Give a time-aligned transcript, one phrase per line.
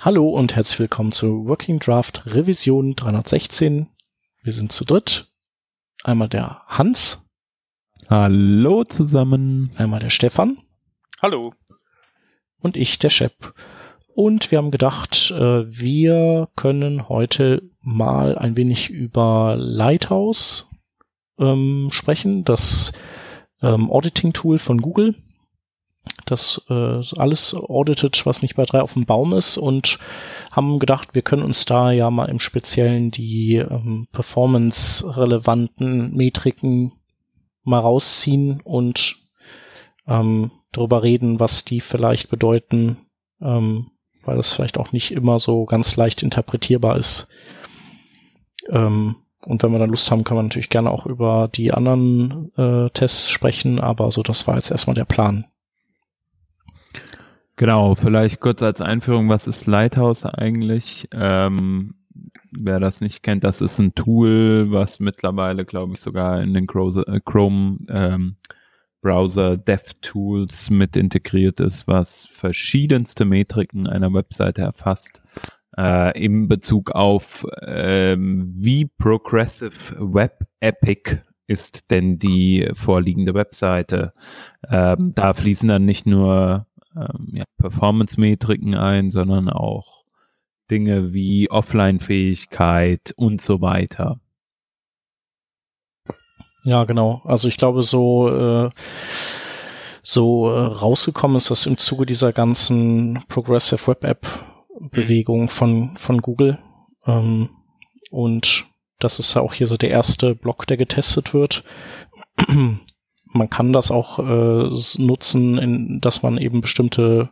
[0.00, 3.88] Hallo und herzlich willkommen zu Working Draft Revision 316.
[4.44, 5.32] Wir sind zu dritt.
[6.04, 7.28] Einmal der Hans.
[8.08, 9.72] Hallo zusammen.
[9.76, 10.58] Einmal der Stefan.
[11.20, 11.52] Hallo.
[12.60, 13.54] Und ich, der Shep.
[14.14, 20.70] Und wir haben gedacht, äh, wir können heute mal ein wenig über Lighthouse
[21.40, 22.92] ähm, sprechen, das
[23.62, 25.16] ähm, Auditing-Tool von Google
[26.26, 29.98] das äh, alles auditet, was nicht bei drei auf dem Baum ist und
[30.50, 36.92] haben gedacht, wir können uns da ja mal im Speziellen die ähm, performance-relevanten Metriken
[37.64, 39.16] mal rausziehen und
[40.06, 42.98] ähm, darüber reden, was die vielleicht bedeuten,
[43.40, 43.90] ähm,
[44.24, 47.28] weil das vielleicht auch nicht immer so ganz leicht interpretierbar ist.
[48.70, 52.52] Ähm, und wenn wir dann Lust haben, kann man natürlich gerne auch über die anderen
[52.56, 55.46] äh, Tests sprechen, aber so das war jetzt erstmal der Plan.
[57.58, 61.08] Genau, vielleicht kurz als Einführung, was ist Lighthouse eigentlich?
[61.12, 61.96] Ähm,
[62.52, 66.68] wer das nicht kennt, das ist ein Tool, was mittlerweile, glaube ich, sogar in den
[66.68, 68.36] äh, Chrome ähm,
[69.02, 75.20] Browser DevTools mit integriert ist, was verschiedenste Metriken einer Webseite erfasst.
[75.76, 84.12] Äh, in Bezug auf ähm, wie progressive Web Epic ist denn die vorliegende Webseite.
[84.70, 86.67] Ähm, da fließen dann nicht nur
[86.98, 90.04] ähm, ja, Performance-Metriken ein, sondern auch
[90.70, 94.20] Dinge wie Offline-Fähigkeit und so weiter.
[96.64, 97.22] Ja, genau.
[97.24, 98.70] Also ich glaube, so, äh,
[100.02, 104.26] so äh, rausgekommen ist das im Zuge dieser ganzen Progressive Web App
[104.80, 106.58] Bewegung von, von Google.
[107.06, 107.50] Ähm,
[108.10, 108.66] und
[108.98, 111.64] das ist ja auch hier so der erste Block, der getestet wird
[113.32, 117.30] man kann das auch äh, nutzen, in, dass man eben bestimmte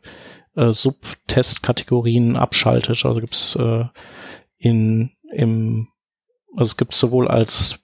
[0.55, 3.05] äh, Subtestkategorien abschaltet.
[3.05, 3.85] Also gibt es äh,
[4.59, 5.89] in im
[6.53, 7.81] also es gibt sowohl als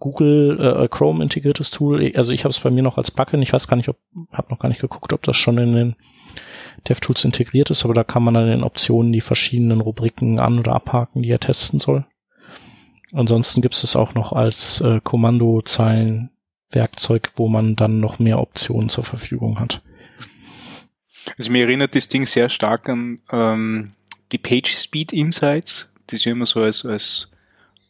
[0.00, 3.52] Google äh, Chrome integriertes Tool, also ich habe es bei mir noch als Plugin, ich
[3.52, 3.96] weiß gar nicht, ob
[4.32, 5.96] habe noch gar nicht geguckt, ob das schon in den
[6.88, 10.72] DevTools integriert ist, aber da kann man dann in Optionen die verschiedenen Rubriken an- oder
[10.72, 12.06] abhaken, die er testen soll.
[13.12, 16.30] Ansonsten gibt es auch noch als äh, Kommandozeilen
[16.70, 19.82] Werkzeug, wo man dann noch mehr Optionen zur Verfügung hat.
[21.38, 23.92] Also mir erinnert das Ding sehr stark an ähm,
[24.32, 27.30] die Page Speed Insights, die es ja immer so als, als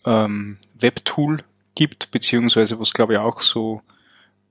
[0.04, 3.82] ähm, Webtool gibt, beziehungsweise was glaube ich auch so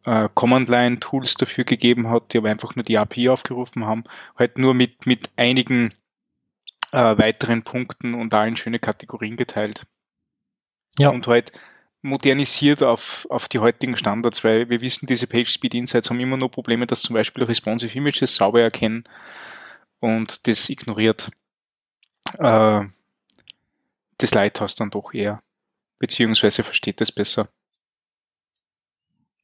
[0.06, 4.03] äh, Command-Line-Tools dafür gegeben hat, die aber einfach nur die API aufgerufen haben,
[4.38, 5.94] halt nur mit, mit einigen
[6.91, 9.84] äh, weiteren Punkten und da in schöne Kategorien geteilt.
[10.97, 11.09] Ja.
[11.09, 11.51] Und halt
[12.01, 16.49] modernisiert auf, auf die heutigen Standards, weil wir wissen, diese PageSpeed Insights haben immer nur
[16.49, 19.03] Probleme, dass zum Beispiel responsive Images sauber erkennen
[19.99, 21.29] und das ignoriert
[22.38, 22.81] äh,
[24.17, 25.41] das Lighthouse dann doch eher,
[25.97, 27.49] beziehungsweise versteht es besser.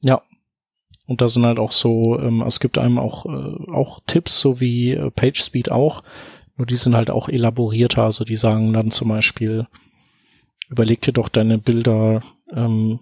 [0.02, 0.22] Ja.
[1.08, 4.60] Und da sind halt auch so, ähm, es gibt einem auch, äh, auch Tipps, so
[4.60, 6.04] wie äh, PageSpeed auch,
[6.58, 9.68] nur die sind halt auch elaborierter, also die sagen dann zum Beispiel,
[10.70, 13.00] überleg dir doch deine Bilder ähm,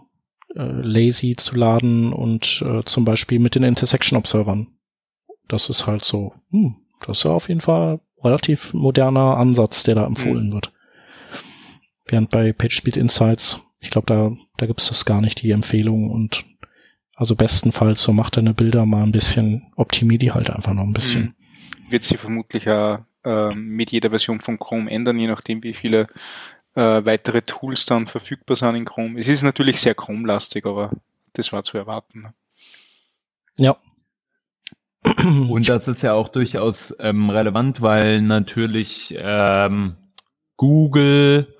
[0.55, 4.67] äh, lazy zu laden und äh, zum Beispiel mit den Intersection Observern.
[5.47, 6.75] Das ist halt so, hm,
[7.05, 10.53] das ist ja auf jeden Fall relativ moderner Ansatz, der da empfohlen mhm.
[10.53, 10.73] wird.
[12.05, 16.09] Während bei PageSpeed Insights, ich glaube, da, da gibt es das gar nicht, die Empfehlung
[16.09, 16.45] und
[17.15, 20.93] also bestenfalls so macht deine Bilder mal ein bisschen, optimier die halt einfach noch ein
[20.93, 21.35] bisschen.
[21.87, 21.91] Mhm.
[21.91, 26.07] Wird sie vermutlich ja äh, mit jeder Version von Chrome ändern, je nachdem, wie viele
[26.75, 29.19] äh, weitere Tools dann verfügbar sind in Chrome.
[29.19, 30.91] Es ist natürlich sehr Chrome-lastig, aber
[31.33, 32.21] das war zu erwarten.
[32.21, 32.31] Ne?
[33.57, 33.77] Ja.
[35.17, 39.97] Und das ist ja auch durchaus ähm, relevant, weil natürlich ähm,
[40.55, 41.53] Google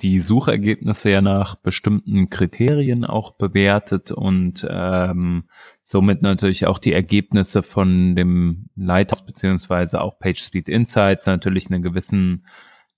[0.00, 5.44] die Suchergebnisse ja nach bestimmten Kriterien auch bewertet und ähm,
[5.82, 12.46] somit natürlich auch die Ergebnisse von dem Lighthouse beziehungsweise auch PageSpeed Insights natürlich einen gewissen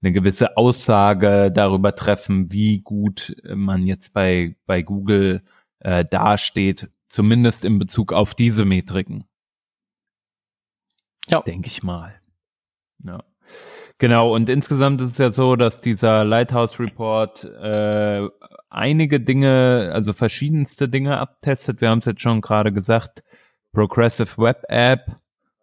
[0.02, 5.42] eine gewisse Aussage darüber treffen, wie gut man jetzt bei, bei Google
[5.80, 9.24] äh, dasteht, zumindest in Bezug auf diese Metriken.
[11.28, 11.42] Ja.
[11.42, 12.20] Denke ich mal.
[13.04, 13.22] Ja.
[13.98, 18.26] Genau, und insgesamt ist es ja so, dass dieser Lighthouse Report äh,
[18.70, 21.82] einige Dinge, also verschiedenste Dinge abtestet.
[21.82, 23.22] Wir haben es jetzt schon gerade gesagt,
[23.72, 25.20] Progressive Web App,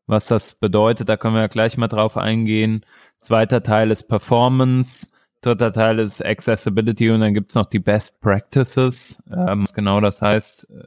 [0.07, 2.85] was das bedeutet, da können wir gleich mal drauf eingehen.
[3.19, 5.07] Zweiter Teil ist Performance.
[5.41, 9.21] Dritter Teil ist Accessibility und dann gibt's noch die Best Practices.
[9.29, 10.83] Ähm, was genau das heißt, äh,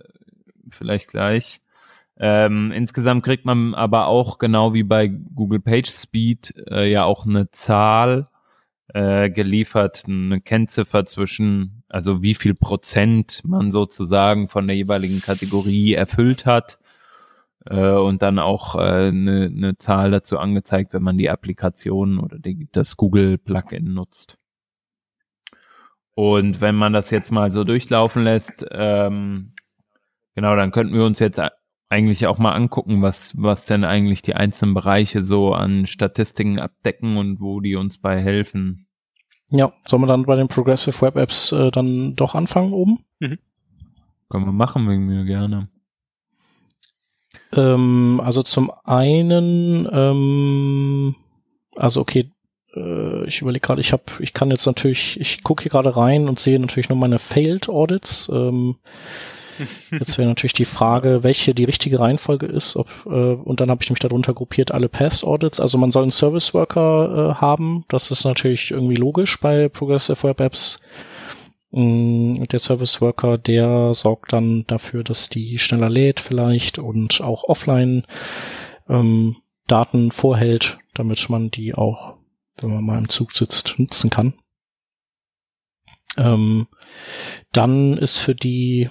[0.68, 1.60] vielleicht gleich.
[2.18, 7.50] Ähm, insgesamt kriegt man aber auch genau wie bei Google PageSpeed äh, ja auch eine
[7.50, 8.26] Zahl
[8.92, 15.94] äh, geliefert, eine Kennziffer zwischen, also wie viel Prozent man sozusagen von der jeweiligen Kategorie
[15.94, 16.79] erfüllt hat
[17.66, 22.38] äh, und dann auch äh, eine, eine Zahl dazu angezeigt, wenn man die Applikation oder
[22.38, 24.38] die, das Google Plugin nutzt.
[26.14, 29.52] Und wenn man das jetzt mal so durchlaufen lässt, ähm,
[30.34, 31.40] genau, dann könnten wir uns jetzt
[31.88, 37.16] eigentlich auch mal angucken, was, was denn eigentlich die einzelnen Bereiche so an Statistiken abdecken
[37.16, 38.86] und wo die uns bei helfen.
[39.50, 43.04] Ja, sollen wir dann bei den Progressive Web Apps äh, dann doch anfangen oben?
[43.18, 43.38] Mhm.
[44.28, 45.68] Können wir machen wegen mir gerne.
[47.52, 51.16] Ähm, also zum einen, ähm,
[51.76, 52.30] also okay,
[52.74, 56.28] äh, ich überlege gerade, ich habe, ich kann jetzt natürlich, ich gucke hier gerade rein
[56.28, 58.30] und sehe natürlich nur meine Failed Audits.
[58.32, 58.76] Ähm,
[59.90, 62.76] jetzt wäre natürlich die Frage, welche die richtige Reihenfolge ist.
[62.76, 65.60] Ob, äh, und dann habe ich mich darunter gruppiert alle Pass Audits.
[65.60, 67.84] Also man soll einen Service Worker äh, haben.
[67.88, 70.80] Das ist natürlich irgendwie logisch bei Progressive Web Apps.
[71.72, 77.44] Mm, der Service Worker, der sorgt dann dafür, dass die schneller lädt vielleicht und auch
[77.44, 78.06] offline
[78.88, 79.36] ähm,
[79.66, 82.18] Daten vorhält, damit man die auch,
[82.56, 84.34] wenn man mal im Zug sitzt, nutzen kann.
[86.16, 86.66] Ähm,
[87.52, 88.90] dann ist für die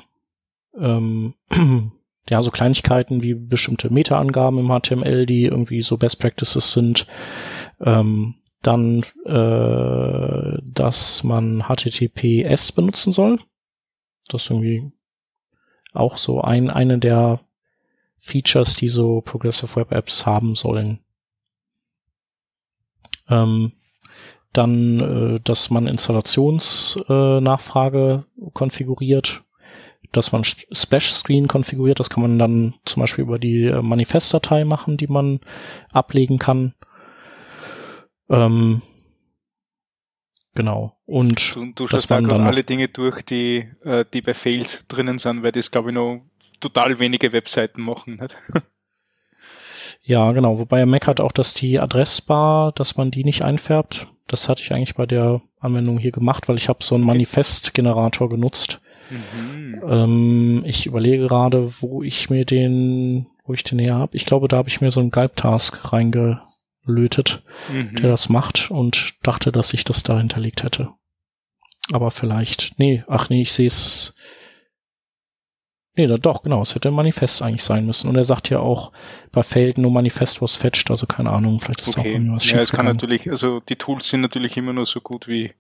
[0.78, 1.36] ähm,
[2.30, 7.08] ja so Kleinigkeiten wie bestimmte Meta-Angaben im HTML, die irgendwie so Best Practices sind,
[7.82, 9.89] ähm, dann, äh,
[10.64, 13.40] dass man HTTPS benutzen soll.
[14.28, 14.92] Das ist irgendwie
[15.94, 17.40] auch so ein, eine der
[18.20, 21.00] Features, die so Progressive Web Apps haben sollen.
[23.30, 23.74] Ähm,
[24.54, 29.44] dann, äh, dass man Installationsnachfrage äh, konfiguriert,
[30.12, 32.00] dass man Splash Screen konfiguriert.
[32.00, 35.40] Das kann man dann zum Beispiel über die äh, Manifestdatei machen, die man
[35.92, 36.74] ablegen kann.
[38.30, 38.82] Ähm,
[40.60, 40.98] genau.
[41.06, 45.18] Und du, du schaust da gerade alle Dinge durch, die, äh, die bei Fails drinnen
[45.18, 46.22] sind, weil das glaube ich noch
[46.60, 48.18] total wenige Webseiten machen.
[48.22, 48.36] Nicht?
[50.02, 50.58] Ja, genau.
[50.58, 54.08] Wobei Mac hat auch, dass die Adressbar, dass man die nicht einfärbt.
[54.28, 57.14] Das hatte ich eigentlich bei der Anwendung hier gemacht, weil ich habe so einen okay.
[57.14, 58.80] Manifestgenerator genutzt.
[59.12, 59.82] Mhm.
[59.88, 64.16] Ähm, ich überlege gerade, wo ich mir den, wo ich den her habe.
[64.16, 66.42] Ich glaube, da habe ich mir so einen Galb-Task reinge
[66.90, 67.42] lötet,
[67.72, 67.96] mhm.
[67.96, 70.94] der das macht und dachte, dass ich das da hinterlegt hätte.
[71.92, 74.14] Aber vielleicht, nee, ach nee, ich sehe es.
[75.96, 78.08] Nee, da, doch, genau, es hätte ein Manifest eigentlich sein müssen.
[78.10, 78.92] Und er sagt ja auch,
[79.32, 82.14] bei Failed no Manifest was fetched, also keine Ahnung, vielleicht ist okay.
[82.14, 85.02] da auch was Ja, es kann natürlich, also die Tools sind natürlich immer nur so
[85.02, 85.54] gut wie,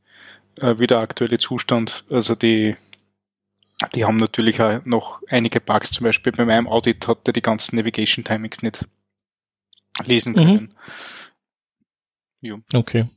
[0.57, 2.05] äh, wie der aktuelle Zustand.
[2.09, 2.75] Also die,
[3.95, 5.91] die haben natürlich auch noch einige Bugs.
[5.91, 8.85] Zum Beispiel bei meinem Audit hat er die ganzen Navigation Timings nicht
[10.05, 10.37] lesen mhm.
[10.37, 10.53] können.
[10.53, 10.69] Mhm.
[12.41, 12.59] Jo.
[12.73, 13.09] Okay.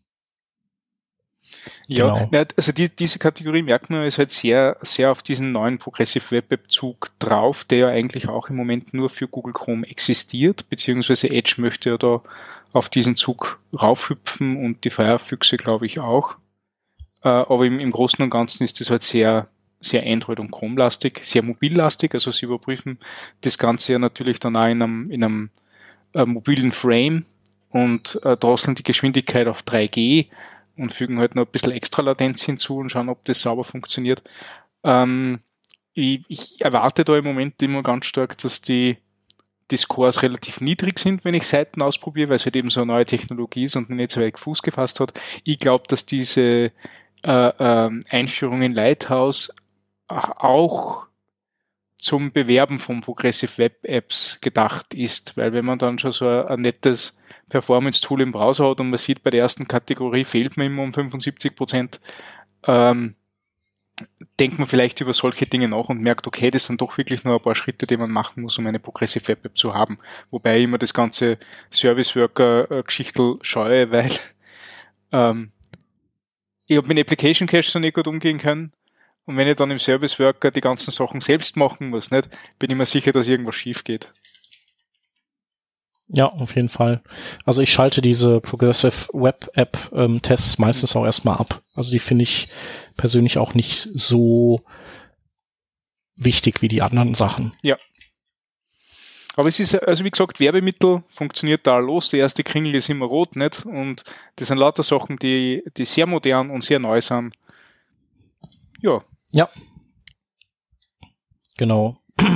[1.86, 2.44] Ja, genau.
[2.56, 6.52] also die, diese Kategorie merkt man ist halt sehr, sehr auf diesen neuen Progressive Web
[6.52, 11.30] App Zug drauf, der ja eigentlich auch im Moment nur für Google Chrome existiert, beziehungsweise
[11.30, 12.22] Edge möchte ja da
[12.72, 16.36] auf diesen Zug raufhüpfen und die Firefüchse glaube ich auch.
[17.22, 19.48] Äh, aber im, im Großen und Ganzen ist das halt sehr,
[19.80, 22.98] sehr Android- und Chrome-lastig, sehr mobillastig, also sie überprüfen
[23.42, 25.50] das Ganze ja natürlich dann auch in einem, in einem
[26.14, 27.26] äh, mobilen Frame,
[27.72, 30.28] und äh, drosseln die Geschwindigkeit auf 3G
[30.76, 34.22] und fügen halt noch ein bisschen extra Latenz hinzu und schauen, ob das sauber funktioniert.
[34.84, 35.40] Ähm,
[35.94, 38.98] ich, ich erwarte da im Moment immer ganz stark, dass die,
[39.70, 42.92] die Scores relativ niedrig sind, wenn ich Seiten ausprobiere, weil es halt eben so eine
[42.92, 45.18] neue Technologie ist und nicht so weit Fuß gefasst hat.
[45.44, 46.72] Ich glaube, dass diese
[47.24, 49.52] äh, äh, Einführung in Lighthouse
[50.08, 51.06] auch
[52.02, 56.60] zum Bewerben von Progressive Web Apps gedacht ist, weil wenn man dann schon so ein,
[56.60, 57.16] nettes
[57.48, 60.92] Performance-Tool im Browser hat und man sieht, bei der ersten Kategorie fehlt man immer um
[60.92, 62.00] 75 Prozent,
[62.66, 63.14] ähm,
[64.40, 67.34] denkt man vielleicht über solche Dinge nach und merkt, okay, das sind doch wirklich nur
[67.34, 69.96] ein paar Schritte, die man machen muss, um eine Progressive Web App zu haben.
[70.32, 71.38] Wobei ich immer das ganze
[71.70, 74.10] Service Worker-Geschichtel scheue, weil
[75.12, 75.52] ähm,
[76.66, 78.72] ich habe mit Application Cache so nicht gut umgehen können.
[79.24, 82.70] Und wenn ich dann im Service Worker die ganzen Sachen selbst machen muss, nicht, bin
[82.70, 84.12] ich mir sicher, dass irgendwas schief geht.
[86.08, 87.02] Ja, auf jeden Fall.
[87.44, 91.62] Also ich schalte diese Progressive Web App ähm, Tests meistens auch erstmal ab.
[91.74, 92.48] Also die finde ich
[92.96, 94.62] persönlich auch nicht so
[96.16, 97.54] wichtig wie die anderen Sachen.
[97.62, 97.78] Ja.
[99.36, 102.10] Aber es ist, also wie gesagt, Werbemittel funktioniert da los.
[102.10, 103.64] Der erste Kringel ist immer rot, nicht?
[103.64, 104.02] Und
[104.36, 107.32] das sind lauter Sachen, die, die sehr modern und sehr neu sind.
[108.82, 109.02] Ja.
[109.32, 109.48] Ja.
[111.56, 111.98] Genau.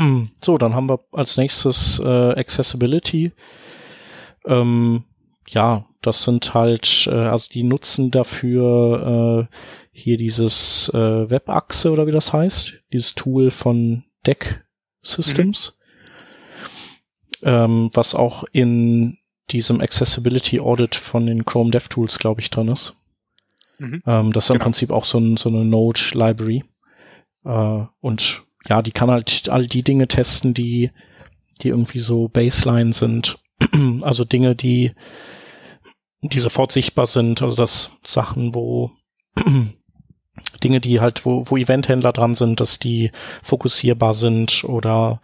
[0.41, 3.33] so, dann haben wir als nächstes äh, Accessibility.
[4.45, 5.05] Ähm,
[5.49, 9.57] ja, das sind halt, äh, also die nutzen dafür äh,
[9.93, 14.65] hier dieses äh, Webachse oder wie das heißt, dieses Tool von Deck
[15.03, 15.79] Systems,
[17.41, 17.49] mhm.
[17.49, 19.19] ähm, was auch in
[19.51, 22.97] diesem Accessibility Audit von den Chrome DevTools, glaube ich, drin ist.
[23.79, 24.03] Mhm.
[24.07, 24.57] Ähm, das ist genau.
[24.57, 26.65] im Prinzip auch so, ein, so eine Node Library.
[27.47, 30.91] Äh, und ja, die kann halt all die Dinge testen, die,
[31.63, 33.39] die irgendwie so Baseline sind.
[34.03, 34.93] also Dinge, die,
[36.21, 37.43] die sofort sichtbar sind.
[37.43, 38.91] Also das Sachen, wo
[40.63, 43.13] Dinge, die halt, wo, wo Eventhändler dran sind, dass die
[43.43, 45.21] fokussierbar sind oder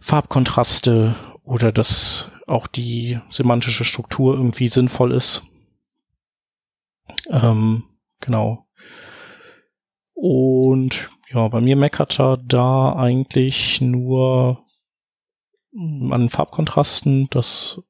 [0.00, 5.42] Farbkontraste oder dass auch die semantische Struktur irgendwie sinnvoll ist.
[7.30, 7.84] Ähm,
[8.20, 8.65] genau.
[10.18, 14.64] Und ja, bei mir meckert er da eigentlich nur
[15.74, 17.28] an Farbkontrasten.
[17.30, 17.82] Das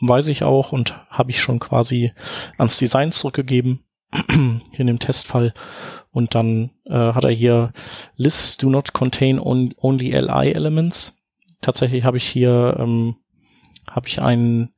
[0.00, 2.12] weiß ich auch und habe ich schon quasi
[2.56, 3.84] ans Design zurückgegeben
[4.72, 5.52] in dem Testfall.
[6.10, 7.74] Und dann äh, hat er hier
[8.16, 11.22] Lists do not contain on, only li elements.
[11.60, 13.16] Tatsächlich habe ich hier ähm,
[13.90, 14.72] habe ich ein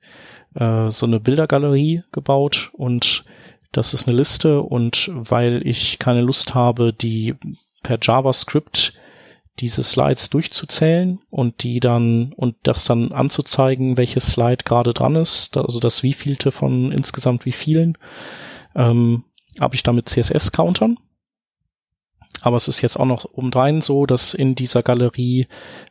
[0.56, 3.24] äh, so eine Bildergalerie gebaut und
[3.72, 7.34] das ist eine Liste und weil ich keine Lust habe, die
[7.82, 8.94] per JavaScript
[9.58, 15.56] diese Slides durchzuzählen und die dann und das dann anzuzeigen, welches Slide gerade dran ist,
[15.56, 17.98] also das wievielte von insgesamt wie vielen,
[18.74, 19.24] ähm,
[19.60, 20.98] habe ich damit CSS-Countern.
[22.40, 25.48] Aber es ist jetzt auch noch obendrein so, dass in dieser Galerie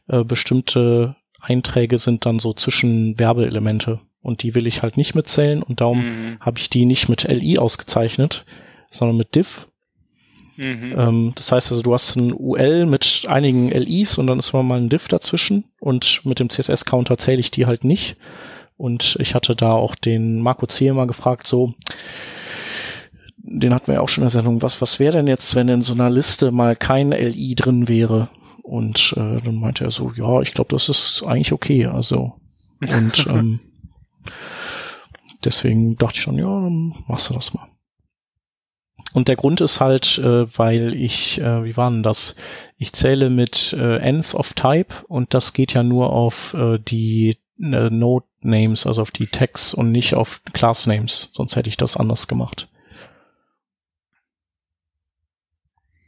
[0.07, 5.63] äh, bestimmte Einträge sind dann so zwischen Werbeelemente und die will ich halt nicht mitzählen
[5.63, 6.37] und darum mhm.
[6.39, 8.45] habe ich die nicht mit LI ausgezeichnet,
[8.89, 9.67] sondern mit div.
[10.57, 10.95] Mhm.
[10.97, 14.63] Ähm, das heißt also, du hast ein UL mit einigen LIs und dann ist immer
[14.63, 18.17] mal ein div dazwischen und mit dem CSS-Counter zähle ich die halt nicht.
[18.77, 21.73] Und ich hatte da auch den Marco Zehe mal gefragt, so,
[23.37, 25.67] den hatten wir ja auch schon in der Sendung, was, was wäre denn jetzt, wenn
[25.69, 28.29] in so einer Liste mal kein LI drin wäre?
[28.63, 31.87] Und äh, dann meinte er so, ja, ich glaube, das ist eigentlich okay.
[31.87, 32.33] Also
[32.81, 33.59] und ähm,
[35.45, 37.67] deswegen dachte ich dann, ja, dann machst du das mal.
[39.13, 42.35] Und der Grund ist halt, äh, weil ich, äh, wie war denn das?
[42.77, 47.37] Ich zähle mit äh, nth of type und das geht ja nur auf äh, die
[47.59, 51.29] äh, Node Names, also auf die Tags und nicht auf Class Names.
[51.33, 52.69] Sonst hätte ich das anders gemacht.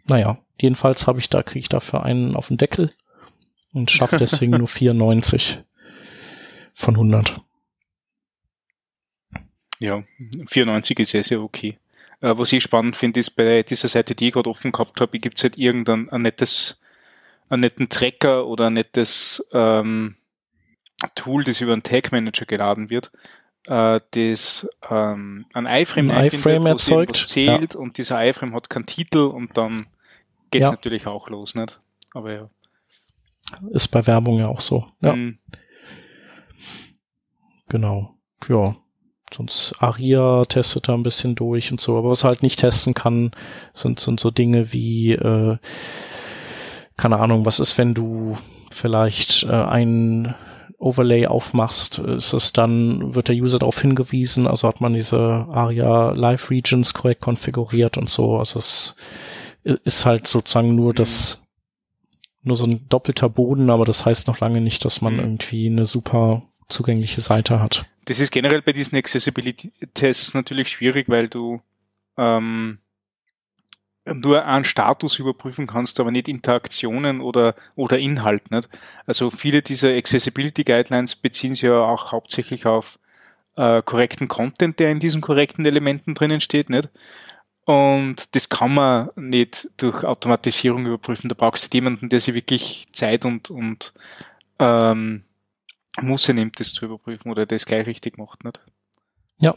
[0.05, 2.93] Naja, jedenfalls habe ich da, kriege ich dafür einen auf den Deckel
[3.73, 5.59] und schaffe deswegen nur 94
[6.73, 7.41] von 100.
[9.79, 10.03] Ja,
[10.47, 11.77] 94 ist sehr, sehr okay.
[12.21, 15.19] Äh, was ich spannend finde, ist bei dieser Seite, die ich gerade offen gehabt habe,
[15.19, 16.81] gibt es halt irgendein ein nettes,
[17.49, 20.15] einen netten Tracker oder ein nettes ähm,
[21.15, 23.11] Tool, das über einen Tag Manager geladen wird,
[23.67, 27.79] äh, das ähm, ein iFrame, ein iFrame erzeugt, zählt ja.
[27.79, 29.87] und dieser iFrame hat keinen Titel und dann
[30.49, 30.71] geht's ja.
[30.71, 31.81] natürlich auch los, nicht?
[32.13, 32.49] Aber ja.
[33.71, 34.87] Ist bei Werbung ja auch so.
[35.01, 35.15] Ja.
[35.15, 35.39] Mhm.
[37.67, 38.15] Genau.
[38.47, 38.75] Ja.
[39.35, 41.97] Sonst Aria testet da ein bisschen durch und so.
[41.97, 43.31] Aber was halt nicht testen kann,
[43.73, 45.57] sind, sind so Dinge wie, äh,
[46.97, 48.37] keine Ahnung, was ist, wenn du
[48.71, 50.35] vielleicht äh, ein
[50.77, 56.11] Overlay aufmachst, ist es dann, wird der User darauf hingewiesen, also hat man diese ARIA
[56.11, 58.37] Live Regions korrekt konfiguriert und so.
[58.37, 58.97] Also es
[59.63, 61.47] ist halt sozusagen nur das,
[62.41, 65.19] nur so ein doppelter Boden, aber das heißt noch lange nicht, dass man mhm.
[65.19, 67.85] irgendwie eine super zugängliche Seite hat.
[68.05, 71.61] Das ist generell bei diesen Accessibility-Tests natürlich schwierig, weil du
[72.17, 72.79] ähm,
[74.05, 78.51] nur einen Status überprüfen kannst, aber nicht Interaktionen oder, oder Inhalt.
[78.51, 78.67] Nicht?
[79.05, 82.99] Also viele dieser Accessibility Guidelines beziehen sich ja auch hauptsächlich auf
[83.55, 86.69] äh, korrekten Content, der in diesen korrekten Elementen drinnen steht.
[86.69, 86.89] Nicht?
[87.65, 91.29] Und das kann man nicht durch Automatisierung überprüfen.
[91.29, 93.93] Da brauchst du jemanden, der sich wirklich Zeit und, und
[94.59, 95.23] ähm,
[96.01, 98.59] Musse nimmt, das zu überprüfen oder das gleich richtig macht, nicht?
[99.37, 99.55] Ja.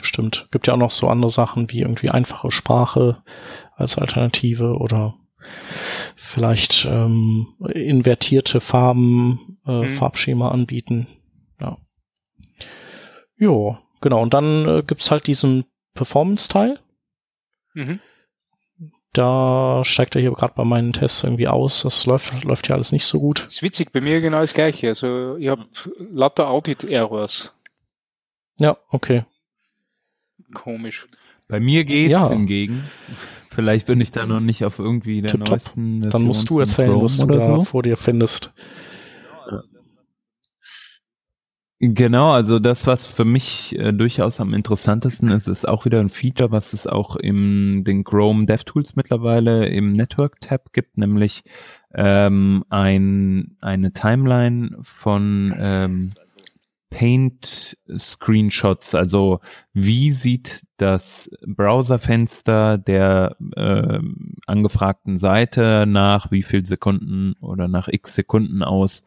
[0.00, 0.48] Stimmt.
[0.50, 3.22] Gibt ja auch noch so andere Sachen wie irgendwie einfache Sprache
[3.76, 5.14] als Alternative oder
[6.16, 9.88] vielleicht ähm, invertierte Farben, äh, mhm.
[9.88, 11.06] Farbschema anbieten.
[11.60, 11.78] Ja.
[13.36, 14.22] Jo, genau.
[14.22, 16.80] Und dann äh, gibt's halt diesen Performance-Teil.
[17.74, 18.00] Mhm.
[19.16, 21.84] Da steigt er hier gerade bei meinen Tests irgendwie aus.
[21.84, 23.42] Das läuft, läuft ja alles nicht so gut.
[23.42, 24.88] Das ist witzig, bei mir genau das gleiche.
[24.88, 25.64] Also ich habe
[26.10, 27.54] lauter Audit-Errors.
[28.58, 29.24] Ja, okay.
[30.52, 31.08] Komisch.
[31.48, 32.28] Bei mir geht's ja.
[32.28, 32.90] hingegen.
[33.48, 36.60] Vielleicht bin ich da noch nicht auf irgendwie der Tipp neuesten Version Dann musst du
[36.60, 37.64] erzählen, was du da so.
[37.64, 38.52] vor dir findest.
[41.78, 46.08] Genau, also das, was für mich äh, durchaus am interessantesten ist, ist auch wieder ein
[46.08, 51.44] Feature, was es auch im den Chrome DevTools mittlerweile im Network Tab gibt, nämlich
[51.94, 56.12] ähm, ein, eine Timeline von ähm,
[56.88, 58.94] Paint Screenshots.
[58.94, 59.40] Also
[59.74, 63.98] wie sieht das Browserfenster der äh,
[64.46, 69.02] angefragten Seite nach wie viel Sekunden oder nach x Sekunden aus?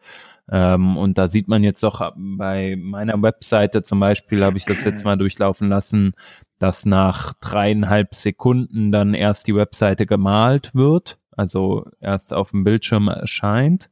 [0.50, 4.84] Ähm, und da sieht man jetzt doch bei meiner Webseite zum Beispiel, habe ich das
[4.84, 6.12] jetzt mal durchlaufen lassen,
[6.58, 13.08] dass nach dreieinhalb Sekunden dann erst die Webseite gemalt wird, also erst auf dem Bildschirm
[13.08, 13.88] erscheint.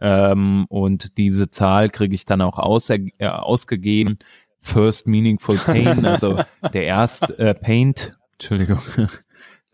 [0.00, 4.18] Ähm, und diese Zahl kriege ich dann auch aus, äh, ausgegeben.
[4.58, 6.40] First Meaningful Paint, also
[6.72, 8.80] der erste äh, Paint, Entschuldigung,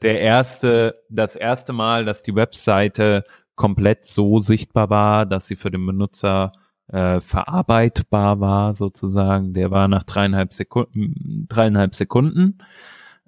[0.03, 3.25] der erste, das erste Mal, dass die Webseite
[3.59, 6.53] komplett so sichtbar war, dass sie für den Benutzer
[6.87, 9.53] äh, verarbeitbar war, sozusagen.
[9.53, 12.59] Der war nach dreieinhalb Sekunden, dreieinhalb Sekunden.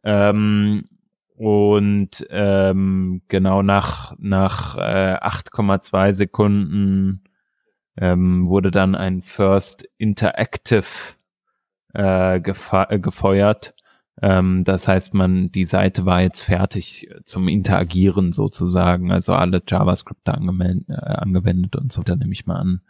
[0.03, 0.85] Ähm,
[1.37, 7.25] und ähm, genau nach, nach äh, 8,2 Sekunden
[7.97, 11.17] ähm, wurde dann ein First Interactive
[11.95, 13.75] äh, äh, gefeuert.
[14.23, 20.29] Ähm, das heißt, man, die Seite war jetzt fertig zum Interagieren sozusagen, also alle JavaScript
[20.29, 22.81] angewendet, äh, angewendet und so, da nehme ich mal an.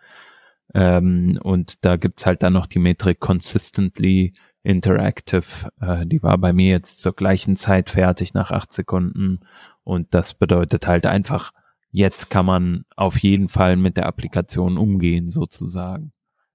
[0.75, 4.33] Ähm, und da gibt's halt dann noch die Metrik consistently
[4.63, 5.71] interactive.
[5.81, 9.41] Äh, die war bei mir jetzt zur gleichen Zeit fertig nach acht Sekunden.
[9.85, 11.53] Und das bedeutet halt einfach,
[11.91, 16.13] jetzt kann man auf jeden Fall mit der Applikation umgehen sozusagen.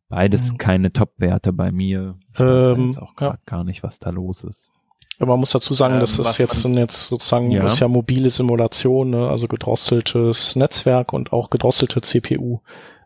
[0.09, 0.57] Beides mhm.
[0.57, 2.17] keine Top-Werte bei mir.
[2.33, 3.37] Ich weiß ähm, jetzt auch ja.
[3.45, 4.71] gar nicht, was da los ist.
[5.19, 7.65] Ja, man muss dazu sagen, ähm, das ist jetzt, sind jetzt sozusagen, ja.
[7.65, 9.29] ist ja mobile Simulation, ne?
[9.29, 12.59] also gedrosseltes Netzwerk und auch gedrosselte CPU.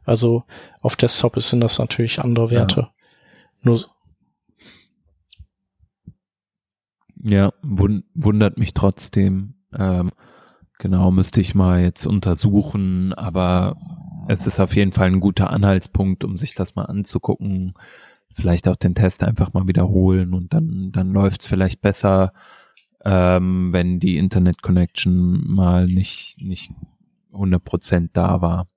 [0.03, 0.43] Also
[0.81, 2.81] auf Desktop sind das natürlich andere Werte.
[2.81, 2.91] Ja.
[3.61, 3.85] Nur
[7.21, 9.55] ja, wund wundert mich trotzdem.
[9.77, 10.11] Ähm,
[10.79, 13.75] genau, müsste ich mal jetzt untersuchen, aber
[14.29, 17.73] es ist auf jeden Fall ein guter Anhaltspunkt, um sich das mal anzugucken.
[18.31, 22.31] Vielleicht auch den Test einfach mal wiederholen und dann, dann läuft's vielleicht besser,
[23.03, 26.71] ähm, wenn die Internet Connection mal nicht, nicht
[27.33, 28.67] 100% da war.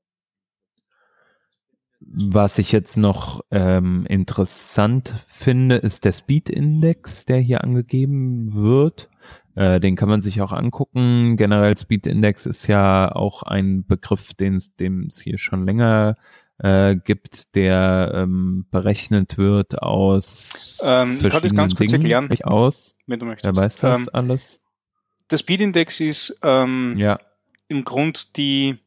[2.00, 9.10] Was ich jetzt noch ähm, interessant finde, ist der Speed Index, der hier angegeben wird.
[9.54, 11.36] Äh, den kann man sich auch angucken.
[11.36, 16.16] Generell Speed Index ist ja auch ein Begriff, den es hier schon länger
[16.58, 22.10] äh, gibt, der ähm, berechnet wird aus ähm, verschiedenen ich kann das ganz kurz Dingen.
[22.10, 22.94] erklären, aus.
[23.06, 23.56] wenn du möchtest.
[23.56, 24.60] Wer weiß das ähm, alles?
[25.30, 27.18] Der Speed Index ist ähm, ja.
[27.68, 28.78] im Grund die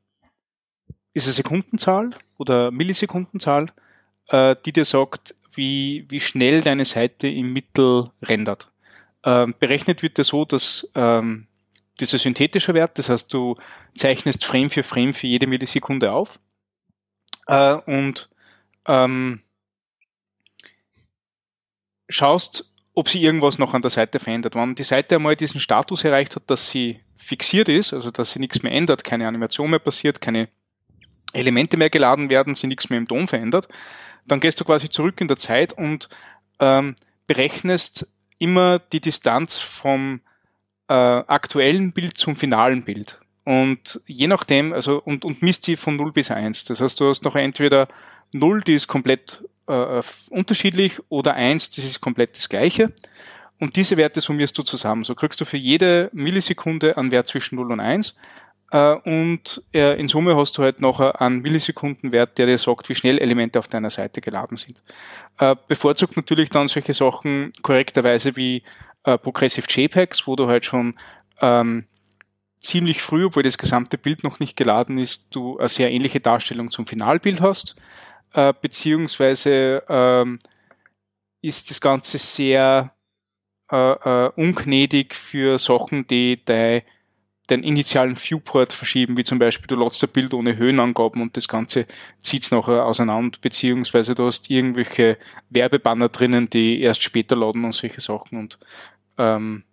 [1.14, 3.68] ist eine Sekundenzahl oder Millisekundenzahl,
[4.30, 8.68] äh, die dir sagt, wie, wie schnell deine Seite im Mittel rendert.
[9.26, 11.48] Ähm, berechnet wird das so, dass ähm,
[12.00, 13.56] dieser synthetische Wert, das heißt, du
[13.96, 16.40] zeichnest Frame für Frame für jede Millisekunde auf
[17.48, 18.30] äh, und
[18.88, 19.42] ähm,
[22.08, 24.56] schaust, ob sie irgendwas noch an der Seite verändert.
[24.56, 28.40] Wenn die Seite einmal diesen Status erreicht hat, dass sie fixiert ist, also dass sie
[28.40, 30.50] nichts mehr ändert, keine Animation mehr passiert, keine
[31.34, 33.68] Elemente mehr geladen werden, sie nichts mehr im Ton verändert,
[34.26, 36.10] dann gehst du quasi zurück in der Zeit und
[36.60, 36.96] ähm,
[37.28, 40.22] berechnest immer die Distanz vom
[40.88, 43.20] äh, aktuellen Bild zum finalen Bild.
[43.44, 46.66] Und je nachdem, also und, und misst sie von 0 bis 1.
[46.66, 47.88] Das heißt, du hast noch entweder
[48.32, 52.92] 0, die ist komplett äh, unterschiedlich, oder 1, das ist komplett das gleiche.
[53.60, 55.04] Und diese Werte summierst du zusammen.
[55.04, 58.16] So kriegst du für jede Millisekunde einen Wert zwischen 0 und 1.
[58.76, 62.96] Äh, und äh, in Summe hast du halt noch einen Millisekundenwert, der dir sagt, wie
[62.96, 64.84] schnell Elemente auf deiner Seite geladen sind.
[65.40, 68.64] Äh, bevorzugt natürlich dann solche Sachen korrekterweise wie
[69.22, 70.96] Progressive JPEGs, wo du halt schon
[71.40, 71.86] ähm,
[72.58, 76.72] ziemlich früh, obwohl das gesamte Bild noch nicht geladen ist, du eine sehr ähnliche Darstellung
[76.72, 77.76] zum Finalbild hast,
[78.34, 80.40] äh, beziehungsweise ähm,
[81.44, 82.96] ist das Ganze sehr
[83.72, 86.82] äh, äh, ungnädig für Sachen, die dein
[87.50, 91.48] den initialen Viewport verschieben, wie zum Beispiel du ladst ein Bild ohne Höhenangaben und das
[91.48, 91.86] Ganze
[92.20, 95.18] zieht's nachher auseinander, beziehungsweise du hast irgendwelche
[95.50, 98.58] Werbebanner drinnen, die erst später laden und solche Sachen und
[99.18, 99.64] ähm,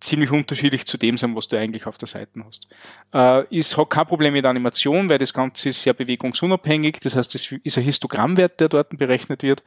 [0.00, 2.68] ziemlich unterschiedlich zu dem sein, was du eigentlich auf der Seite hast.
[3.12, 7.34] Äh, ist, hat kein Problem mit Animation, weil das Ganze ist sehr bewegungsunabhängig, das heißt,
[7.34, 9.62] es ist ein Histogrammwert, der dort berechnet wird.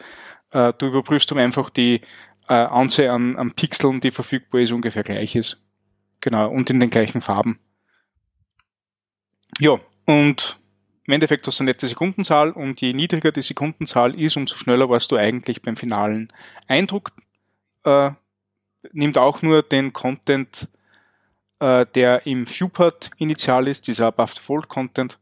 [0.52, 2.02] Äh, du überprüfst um einfach die
[2.48, 5.62] äh, Anzahl an, an Pixeln, die verfügbar ist, ungefähr gleich ist.
[6.22, 7.60] Genau, und in den gleichen Farben.
[9.60, 10.60] Ja, und
[11.06, 14.90] im Endeffekt hast du eine nette Sekundenzahl und je niedriger die Sekundenzahl ist, umso schneller
[14.90, 16.28] warst du eigentlich beim finalen
[16.68, 17.12] Eindruck.
[17.84, 18.12] Äh,
[18.94, 20.68] nimmt auch nur den Content,
[21.60, 25.20] äh, der im Viewport initial ist, dieser Above the Fold Content.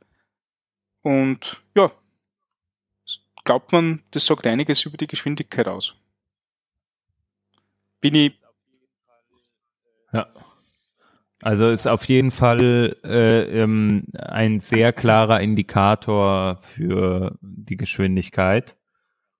[1.01, 1.91] Und ja,
[3.45, 5.95] glaubt man, das sagt einiges über die Geschwindigkeit aus.
[8.01, 8.39] Bin ich.
[10.11, 10.27] Ja.
[11.41, 18.75] Also ist auf jeden Fall äh, ähm, ein sehr klarer Indikator für die Geschwindigkeit.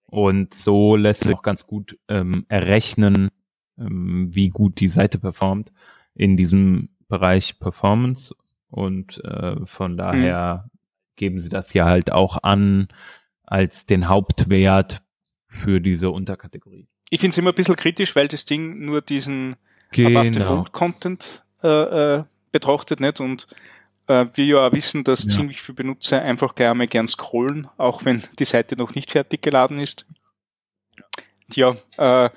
[0.06, 3.30] Und so lässt sich auch ganz gut ähm, errechnen,
[3.78, 5.72] ähm, wie gut die Seite performt
[6.16, 8.34] in diesem Bereich Performance.
[8.70, 10.70] Und äh, von daher mhm.
[11.16, 12.88] geben sie das ja halt auch an
[13.44, 15.02] als den Hauptwert
[15.48, 16.88] für diese Unterkategorie.
[17.10, 19.56] Ich finde es immer ein bisschen kritisch, weil das Ding nur diesen
[19.92, 20.20] genau.
[20.20, 23.48] Above the Fold Content äh, äh, betrachtet nicht und
[24.08, 25.30] äh, wir ja auch wissen, dass ja.
[25.30, 29.42] ziemlich viele Benutzer einfach gleich einmal gern scrollen, auch wenn die Seite noch nicht fertig
[29.42, 30.06] geladen ist.
[31.54, 32.30] Ja, äh,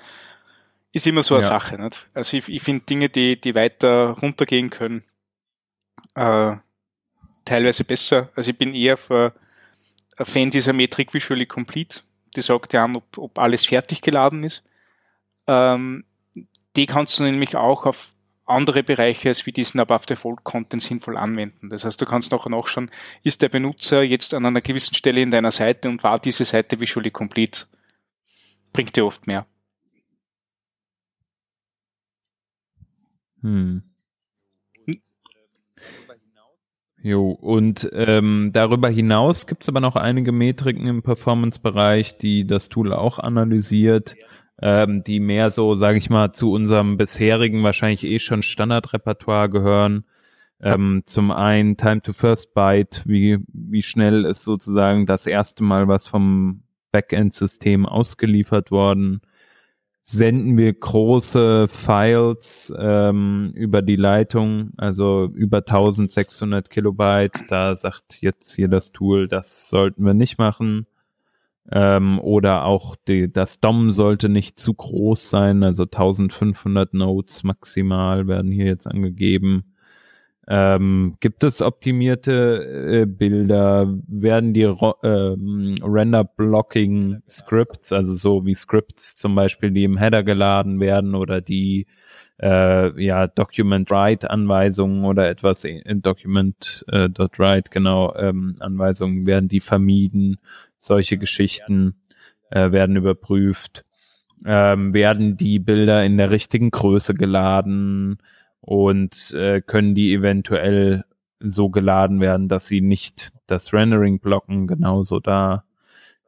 [0.91, 1.49] ist immer so eine ja.
[1.49, 1.77] Sache.
[1.81, 2.07] Nicht?
[2.13, 5.03] Also ich, ich finde Dinge, die, die weiter runtergehen können,
[6.15, 6.55] äh,
[7.45, 8.29] teilweise besser.
[8.35, 9.33] Also ich bin eher für
[10.17, 12.01] ein Fan dieser Metrik Visually Complete.
[12.35, 14.63] Die sagt ja an, ob, ob alles fertig geladen ist.
[15.47, 16.05] Ähm,
[16.75, 18.13] die kannst du nämlich auch auf
[18.53, 21.69] andere Bereiche als wie diesen Above the Fold Content sinnvoll anwenden.
[21.69, 22.89] Das heißt, du kannst nachher nachschauen,
[23.23, 26.79] ist der Benutzer jetzt an einer gewissen Stelle in deiner Seite und war diese Seite
[26.79, 27.65] visually complete?
[28.71, 29.45] Bringt dir oft mehr.
[33.41, 33.83] Hm.
[37.05, 42.69] Jo, und ähm, darüber hinaus gibt es aber noch einige Metriken im Performance-Bereich, die das
[42.69, 44.15] Tool auch analysiert
[44.61, 50.05] ähm, die mehr so, sage ich mal, zu unserem bisherigen, wahrscheinlich eh schon Standardrepertoire gehören.
[50.61, 55.87] Ähm, zum einen Time to First Byte, wie, wie schnell ist sozusagen das erste Mal
[55.87, 56.63] was vom
[56.93, 59.21] Backend-System ausgeliefert worden.
[60.03, 67.45] Senden wir große Files ähm, über die Leitung, also über 1600 Kilobyte.
[67.49, 70.87] Da sagt jetzt hier das Tool, das sollten wir nicht machen.
[71.71, 78.27] Ähm, oder auch die, das DOM sollte nicht zu groß sein, also 1500 Nodes maximal
[78.27, 79.72] werden hier jetzt angegeben.
[80.47, 83.93] Ähm, gibt es optimierte äh, Bilder?
[84.07, 84.69] Werden die
[85.03, 91.87] ähm, Render-Blocking-Scripts, also so wie Scripts zum Beispiel, die im Header geladen werden oder die
[92.41, 100.39] äh, ja Document-Write-Anweisungen oder etwas in Document.write, äh, genau, ähm, Anweisungen, werden die vermieden?
[100.77, 101.95] Solche Geschichten
[102.49, 103.85] äh, werden überprüft.
[104.45, 108.17] Ähm, werden die Bilder in der richtigen Größe geladen
[108.63, 111.03] und äh, können die eventuell
[111.39, 115.65] so geladen werden, dass sie nicht das Rendering blocken, genauso da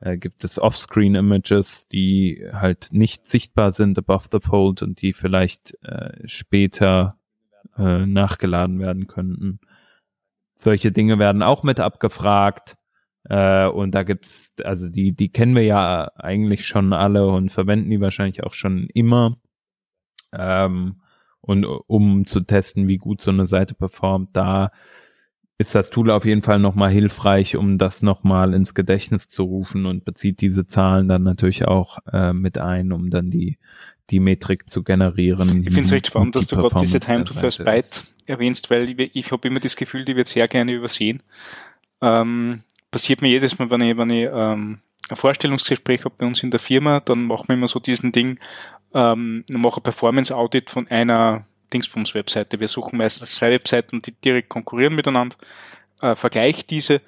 [0.01, 5.81] äh, gibt es Offscreen-Images, die halt nicht sichtbar sind above the fold und die vielleicht
[5.81, 7.17] äh, später
[7.77, 9.61] äh, nachgeladen werden könnten.
[10.53, 12.75] Solche Dinge werden auch mit abgefragt.
[13.23, 17.89] Äh, und da gibt's, also die, die kennen wir ja eigentlich schon alle und verwenden
[17.89, 19.37] die wahrscheinlich auch schon immer.
[20.33, 21.01] Ähm,
[21.45, 24.71] und um zu testen, wie gut so eine Seite performt, da
[25.57, 29.85] ist das Tool auf jeden Fall nochmal hilfreich, um das nochmal ins Gedächtnis zu rufen
[29.85, 33.57] und bezieht diese Zahlen dann natürlich auch äh, mit ein, um dann die,
[34.09, 35.47] die Metrik zu generieren.
[35.59, 38.89] Ich finde es recht spannend, dass du gerade diese Time to First Byte erwähnst, weil
[38.89, 41.23] ich, ich habe immer das Gefühl, die wird sehr gerne übersehen.
[42.01, 46.43] Ähm, passiert mir jedes Mal, wenn ich, wenn ich ähm, ein Vorstellungsgespräch habe bei uns
[46.43, 48.39] in der Firma, dann machen wir immer so diesen Ding,
[48.95, 52.59] ähm, mache ein Performance-Audit von einer Dingsbums-Webseite.
[52.59, 55.35] Wir suchen meistens zwei Webseiten, die direkt konkurrieren miteinander,
[56.01, 57.01] äh, vergleicht diese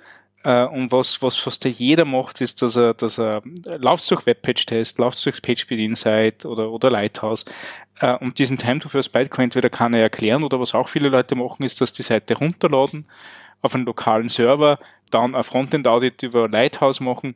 [0.44, 3.42] äh, und was, was fast jeder macht, ist, dass er, dass er
[3.80, 7.46] läuft durch Webpage-Test, läuft durch PageSpeed Insight oder, oder Lighthouse
[8.02, 11.10] äh, und diesen Time to First Byte kann entweder keiner erklären oder was auch viele
[11.10, 13.08] Leute machen, ist, dass die Seite runterladen
[13.62, 14.78] auf einen lokalen Server,
[15.10, 17.36] dann ein Frontend-Audit über Lighthouse machen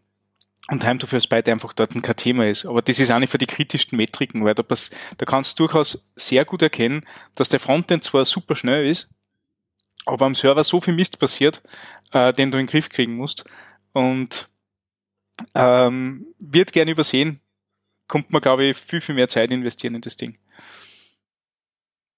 [0.72, 2.66] und Time to First Byte einfach dort kein Thema ist.
[2.66, 5.64] Aber das ist auch nicht für die kritischsten Metriken, weil da, pass, da kannst du
[5.64, 7.02] durchaus sehr gut erkennen,
[7.36, 9.10] dass der Frontend zwar super schnell ist,
[10.06, 11.62] aber am Server so viel Mist passiert,
[12.14, 13.44] äh, den du in den Griff kriegen musst.
[13.92, 14.48] Und
[15.56, 17.42] ähm, wird gern übersehen,
[18.08, 20.38] kommt man, glaube ich, viel, viel mehr Zeit investieren in das Ding.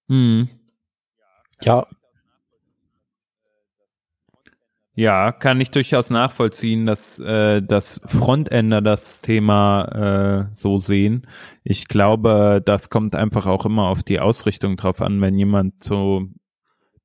[0.08, 0.48] Hm.
[1.62, 1.88] Ja,
[4.96, 11.26] Ja, kann ich durchaus nachvollziehen, dass, äh, dass Frontender das Thema äh, so sehen.
[11.64, 16.28] Ich glaube, das kommt einfach auch immer auf die Ausrichtung drauf an, wenn jemand so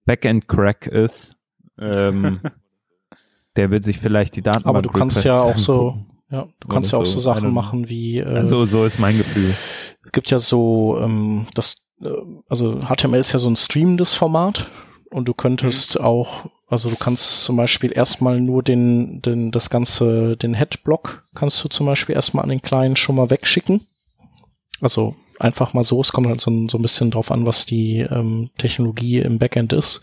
[0.04, 1.36] Backend-Crack ist.
[1.78, 2.40] Ähm,
[3.56, 5.96] der wird sich vielleicht die Daten Aber du kannst ja auch so,
[6.30, 8.18] ja, du kannst ja auch so, so Sachen machen wie.
[8.18, 9.54] Äh, also so ist mein Gefühl.
[10.04, 12.10] Es gibt ja so, ähm, das, äh,
[12.50, 14.70] also HTML ist ja so ein streamendes Format
[15.10, 16.04] und du könntest mhm.
[16.04, 21.62] auch also du kannst zum Beispiel erstmal nur den, den, das ganze, den Head-Block kannst
[21.64, 23.86] du zum Beispiel erstmal an den Client schon mal wegschicken.
[24.80, 27.98] Also einfach mal so, es kommt halt so, so ein bisschen drauf an, was die
[27.98, 30.02] ähm, Technologie im Backend ist.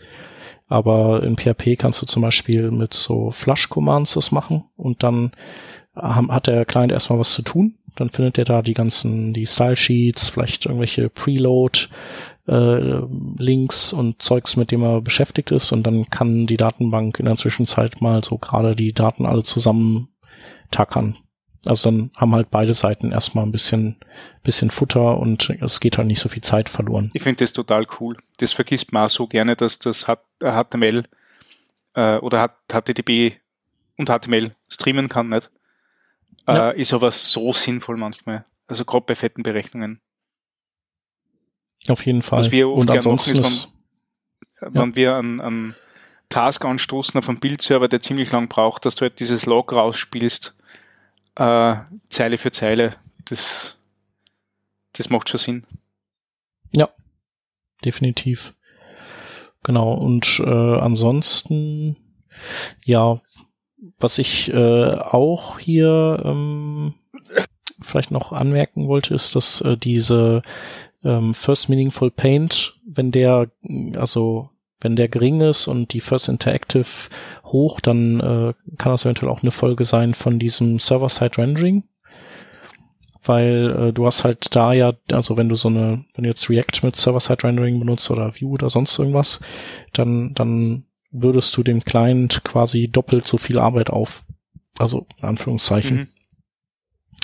[0.68, 5.32] Aber in PHP kannst du zum Beispiel mit so Flush-Commands das machen und dann
[5.94, 7.76] hat der Client erstmal was zu tun.
[7.94, 11.88] Dann findet er da die ganzen, die Style-Sheets, vielleicht irgendwelche Preload,
[12.46, 13.02] äh,
[13.38, 17.36] Links und Zeugs, mit dem er beschäftigt ist und dann kann die Datenbank in der
[17.36, 20.08] Zwischenzeit mal so gerade die Daten alle zusammen
[20.70, 21.16] tackern.
[21.64, 23.96] Also dann haben halt beide Seiten erstmal ein bisschen,
[24.44, 27.10] bisschen Futter und es geht halt nicht so viel Zeit verloren.
[27.12, 28.16] Ich finde das total cool.
[28.38, 31.04] Das vergisst man auch so gerne, dass das HTML
[31.94, 33.40] äh, oder HTTP
[33.96, 35.50] und HTML streamen kann, nicht?
[36.46, 36.70] Ja.
[36.70, 38.44] Äh, ist aber so sinnvoll manchmal.
[38.68, 40.00] Also gerade bei fetten Berechnungen.
[41.88, 42.40] Auf jeden Fall.
[42.40, 43.68] Was wir oft und ansonsten machen, ist,
[44.60, 44.82] wenn, ja.
[44.82, 45.74] wenn wir einen, einen
[46.28, 50.54] Task anstoßen auf einen Bildserver, der ziemlich lang braucht, dass du halt dieses Log rausspielst,
[51.36, 51.76] äh,
[52.08, 52.96] Zeile für Zeile.
[53.26, 53.76] Das,
[54.92, 55.66] das macht schon Sinn.
[56.72, 56.88] Ja,
[57.84, 58.54] definitiv.
[59.62, 59.94] Genau.
[59.94, 61.96] Und äh, ansonsten,
[62.84, 63.20] ja,
[63.98, 66.94] was ich äh, auch hier ähm,
[67.82, 70.42] vielleicht noch anmerken wollte, ist, dass äh, diese
[71.06, 73.50] ähm, First Meaningful Paint, wenn der,
[73.96, 76.86] also wenn der gering ist und die First Interactive
[77.44, 81.84] hoch, dann äh, kann das eventuell auch eine Folge sein von diesem Server-Side Rendering.
[83.22, 86.50] Weil äh, du hast halt da ja, also wenn du so eine, wenn du jetzt
[86.50, 89.40] React mit Server-Side Rendering benutzt oder Vue oder sonst irgendwas,
[89.92, 94.24] dann, dann würdest du dem Client quasi doppelt so viel Arbeit auf.
[94.78, 95.96] Also in Anführungszeichen.
[95.96, 96.08] Mhm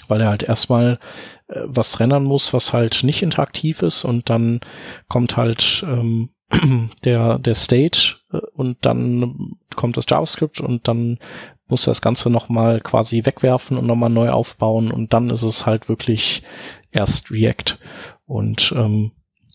[0.08, 0.98] weil er halt erstmal
[1.48, 4.60] äh, was rendern muss, was halt nicht interaktiv ist und dann
[5.08, 6.30] kommt halt ähm,
[7.04, 11.18] der, der State äh, und dann kommt das JavaScript und dann
[11.68, 15.66] muss er das Ganze nochmal quasi wegwerfen und nochmal neu aufbauen und dann ist es
[15.66, 16.42] halt wirklich
[16.90, 17.78] erst React.
[18.26, 19.12] Und ähm,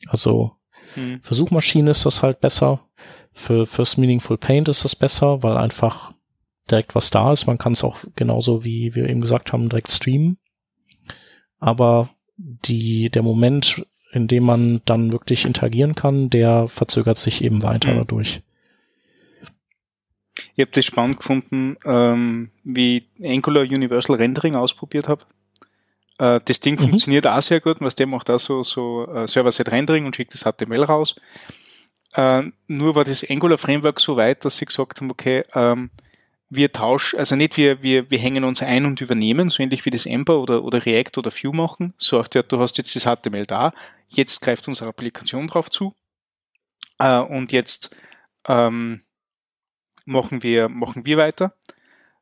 [0.08, 0.54] also
[0.96, 1.22] hm.
[1.24, 2.82] für Suchmaschinen ist das halt besser.
[3.34, 6.12] Für First Meaningful Paint ist das besser, weil einfach
[6.70, 7.48] direkt was da ist.
[7.48, 10.38] Man kann es auch genauso wie wir eben gesagt haben, direkt streamen.
[11.60, 17.64] Aber die, der Moment, in dem man dann wirklich interagieren kann, der verzögert sich eben
[17.64, 17.98] weiter mhm.
[17.98, 18.42] dadurch.
[20.56, 25.24] Ich habe das spannend gefunden, ähm, wie Angular Universal Rendering ausprobiert habe.
[26.20, 26.90] Äh, das Ding mhm.
[26.90, 30.34] funktioniert auch sehr gut, was der macht auch so, so äh, Server-Side Rendering und schickt
[30.34, 31.16] das HTML raus.
[32.14, 35.92] Äh, nur war das Angular Framework so weit, dass sie gesagt haben, okay, ähm,
[36.50, 39.90] wir tauschen, also nicht wir, wir, wir hängen uns ein und übernehmen, so ähnlich wie
[39.90, 41.94] das Ember oder, oder React oder Vue machen.
[41.98, 43.74] So auf der, du hast jetzt das HTML da,
[44.10, 45.94] jetzt greift unsere Applikation drauf zu.
[47.00, 47.96] Äh, und jetzt
[48.48, 49.02] ähm,
[50.06, 51.54] machen wir, machen wir weiter.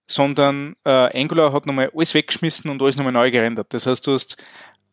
[0.07, 3.73] Sondern äh, Angular hat nochmal alles weggeschmissen und alles nochmal neu gerendert.
[3.73, 4.37] Das heißt, du hast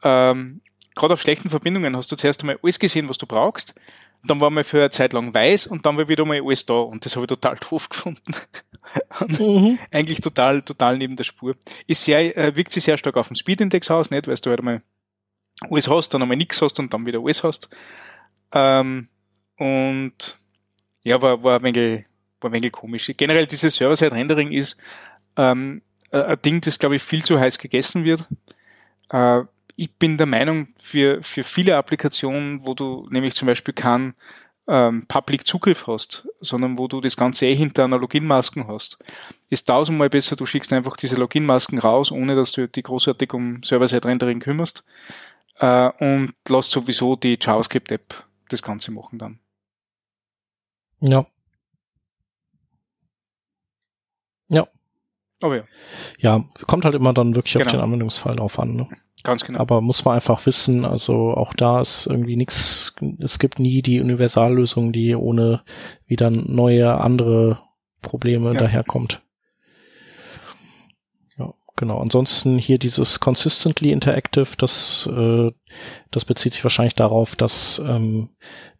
[0.02, 0.62] ähm,
[0.94, 3.74] gerade auf schlechten Verbindungen hast du zuerst einmal alles gesehen, was du brauchst
[4.24, 6.74] dann war mal für eine Zeit lang weiß und dann war wieder mal alles da
[6.74, 8.34] und das habe ich total doof gefunden.
[9.38, 9.78] mhm.
[9.90, 11.56] Eigentlich total, total neben der Spur.
[11.86, 14.60] Ist sehr, äh, wirkt sich sehr stark auf den Speedindex aus, nicht, weil du halt
[14.60, 14.82] einmal
[15.70, 17.68] alles hast, dann einmal nichts hast und dann wieder alles hast.
[18.52, 19.08] Ähm,
[19.56, 20.38] und
[21.02, 22.04] ja, war, war ein wenig,
[22.40, 23.10] war ein wenig komisch.
[23.16, 24.76] Generell dieses Server-Side-Rendering ist
[25.36, 28.26] ähm, ein Ding, das glaube ich viel zu heiß gegessen wird.
[29.10, 29.42] Äh,
[29.76, 34.14] ich bin der Meinung, für, für viele Applikationen, wo du nämlich zum Beispiel keinen
[34.68, 38.98] ähm, Public Zugriff hast, sondern wo du das Ganze eh hinter einer Login-Masken hast,
[39.50, 43.62] ist tausendmal besser, du schickst einfach diese Login-Masken raus, ohne dass du dich großartig um
[43.62, 44.84] Server-Side-Rendering kümmerst
[45.58, 49.38] äh, und lass sowieso die JavaScript-App das Ganze machen dann.
[51.00, 51.26] Ja.
[54.48, 54.68] Ja.
[55.40, 55.64] Aber ja.
[56.18, 57.66] Ja, kommt halt immer dann wirklich genau.
[57.66, 58.76] auf den Anwendungsfall drauf an.
[58.76, 58.88] Ne?
[59.24, 59.60] Ganz genau.
[59.60, 64.00] Aber muss man einfach wissen, also auch da ist irgendwie nichts, es gibt nie die
[64.00, 65.62] Universallösung, die ohne
[66.06, 67.60] wieder neue andere
[68.00, 68.60] Probleme ja.
[68.60, 69.22] daherkommt.
[71.38, 75.50] Ja, Genau, ansonsten hier dieses Consistently Interactive, das, äh,
[76.10, 78.30] das bezieht sich wahrscheinlich darauf, dass, ähm,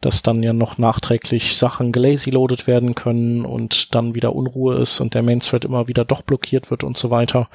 [0.01, 5.15] dass dann ja noch nachträglich Sachen gelazy-loaded werden können und dann wieder Unruhe ist und
[5.15, 7.49] der Main-Thread immer wieder doch blockiert wird und so weiter.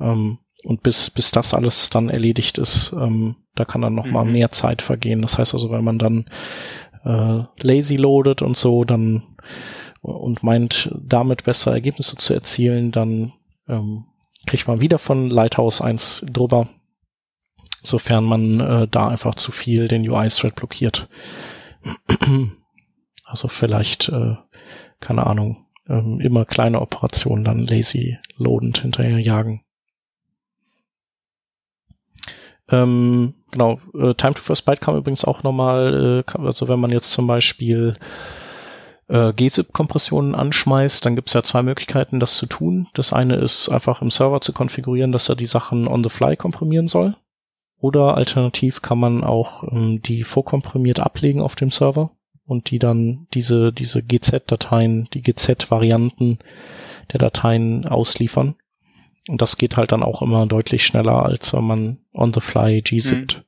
[0.00, 4.12] Ähm, und bis, bis das alles dann erledigt ist, ähm, da kann dann noch mhm.
[4.12, 5.22] mal mehr Zeit vergehen.
[5.22, 6.26] Das heißt also, wenn man dann
[7.04, 9.22] äh, lazy loadet und so, dann
[10.02, 13.32] und meint, damit bessere Ergebnisse zu erzielen, dann
[13.68, 14.04] ähm,
[14.46, 16.68] kriegt man wieder von Lighthouse eins drüber,
[17.82, 21.08] sofern man äh, da einfach zu viel den UI-Thread blockiert.
[23.24, 24.34] also vielleicht, äh,
[25.00, 29.18] keine Ahnung, ähm, immer kleine Operationen dann lazy loadend hinterher
[32.68, 36.90] Ähm, genau, äh, Time to First Byte kam übrigens auch nochmal, äh, also wenn man
[36.90, 37.96] jetzt zum Beispiel
[39.08, 42.88] äh, gzip-Kompressionen anschmeißt, dann gibt es ja zwei Möglichkeiten, das zu tun.
[42.94, 46.36] Das eine ist einfach im Server zu konfigurieren, dass er die Sachen on the fly
[46.36, 47.14] komprimieren soll.
[47.78, 52.10] Oder alternativ kann man auch ähm, die vorkomprimiert ablegen auf dem Server
[52.46, 56.38] und die dann diese, diese GZ-Dateien, die GZ-Varianten
[57.12, 58.56] der Dateien ausliefern.
[59.28, 62.80] Und das geht halt dann auch immer deutlich schneller, als wenn man on the fly
[62.82, 63.38] gzipt.
[63.38, 63.42] Mhm.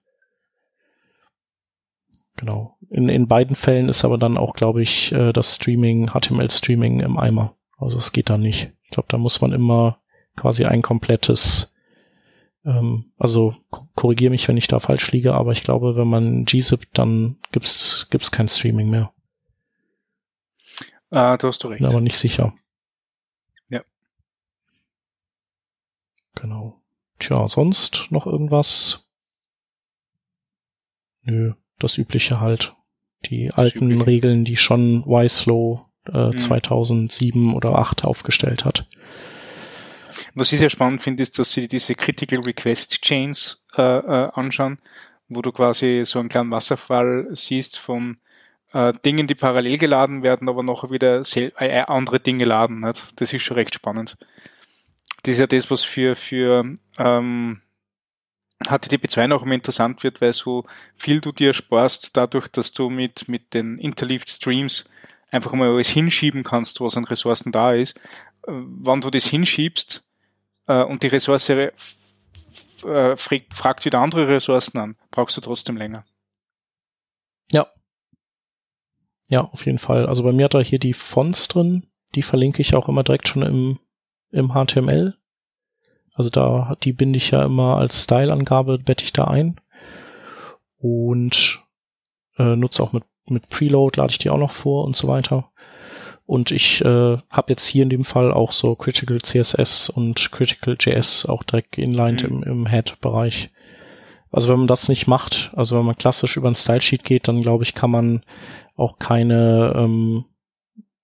[2.37, 2.77] Genau.
[2.91, 7.19] In, in beiden Fällen ist aber dann auch, glaube ich, äh, das Streaming, HTML-Streaming im
[7.19, 7.57] Eimer.
[7.77, 8.73] Also es geht da nicht.
[8.85, 9.99] Ich glaube, da muss man immer
[10.37, 11.75] quasi ein komplettes,
[12.65, 13.55] ähm, also
[13.95, 18.09] korrigiere mich, wenn ich da falsch liege, aber ich glaube, wenn man gzip, dann gibt's
[18.11, 19.13] gibt's kein Streaming mehr.
[21.11, 21.81] Ah, da hast du recht.
[21.81, 22.55] Bin aber nicht sicher.
[26.35, 26.81] Genau.
[27.19, 29.09] Tja, sonst noch irgendwas?
[31.23, 32.75] Nö das Übliche halt.
[33.27, 34.07] Die das alten Übliche.
[34.07, 36.39] Regeln, die schon Wieslow äh, mhm.
[36.39, 38.87] 2007 oder 8 aufgestellt hat.
[40.35, 44.79] Was ich sehr spannend finde, ist, dass sie diese Critical Request Chains äh, äh, anschauen,
[45.29, 48.19] wo du quasi so einen kleinen Wasserfall siehst von
[48.73, 52.81] äh, Dingen, die parallel geladen werden, aber nachher wieder äh, äh, andere Dinge laden.
[52.81, 53.21] Nicht?
[53.21, 54.17] Das ist schon recht spannend.
[55.23, 57.61] Das ist ja das, was für, für ähm,
[58.65, 60.65] HTTP2 noch immer interessant wird, weil so
[60.97, 64.89] viel du dir sparst, dadurch, dass du mit, mit den Interleaved Streams
[65.31, 67.99] einfach mal alles hinschieben kannst, was an Ressourcen da ist.
[68.47, 70.05] Wann du das hinschiebst
[70.67, 71.73] äh, und die Ressource äh,
[73.17, 76.05] fragt, fragt wieder andere Ressourcen an, brauchst du trotzdem länger.
[77.51, 77.69] Ja.
[79.29, 80.07] Ja, auf jeden Fall.
[80.07, 83.29] Also bei mir hat er hier die Fonts drin, die verlinke ich auch immer direkt
[83.29, 83.79] schon im,
[84.31, 85.17] im HTML.
[86.15, 89.61] Also da, die binde ich ja immer als Style-Angabe, bette ich da ein.
[90.79, 91.61] Und
[92.39, 95.51] äh, nutze auch mit, mit Preload, lade ich die auch noch vor und so weiter.
[96.27, 100.77] Und ich äh, habe jetzt hier in dem Fall auch so Critical CSS und Critical
[100.79, 102.43] JS auch direkt inlined mhm.
[102.43, 103.51] im, im Head-Bereich.
[104.31, 107.41] Also wenn man das nicht macht, also wenn man klassisch über ein Style-Sheet geht, dann
[107.41, 108.25] glaube ich, kann man
[108.77, 110.25] auch keine, ähm,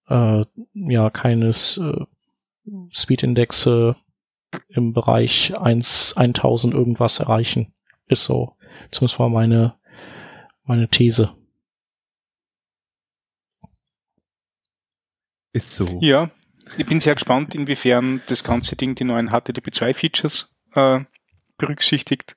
[0.09, 2.05] äh, ja, keines äh,
[2.91, 3.97] Speed-Indexe
[4.69, 7.75] im Bereich 1, 1000 irgendwas erreichen.
[8.07, 8.57] Ist so.
[8.91, 9.79] Zumindest mal meine,
[10.65, 11.35] meine These.
[15.53, 15.99] Ist so.
[16.01, 16.31] Ja,
[16.77, 21.01] ich bin sehr gespannt, inwiefern das ganze Ding die neuen HTTP2-Features äh,
[21.57, 22.37] berücksichtigt.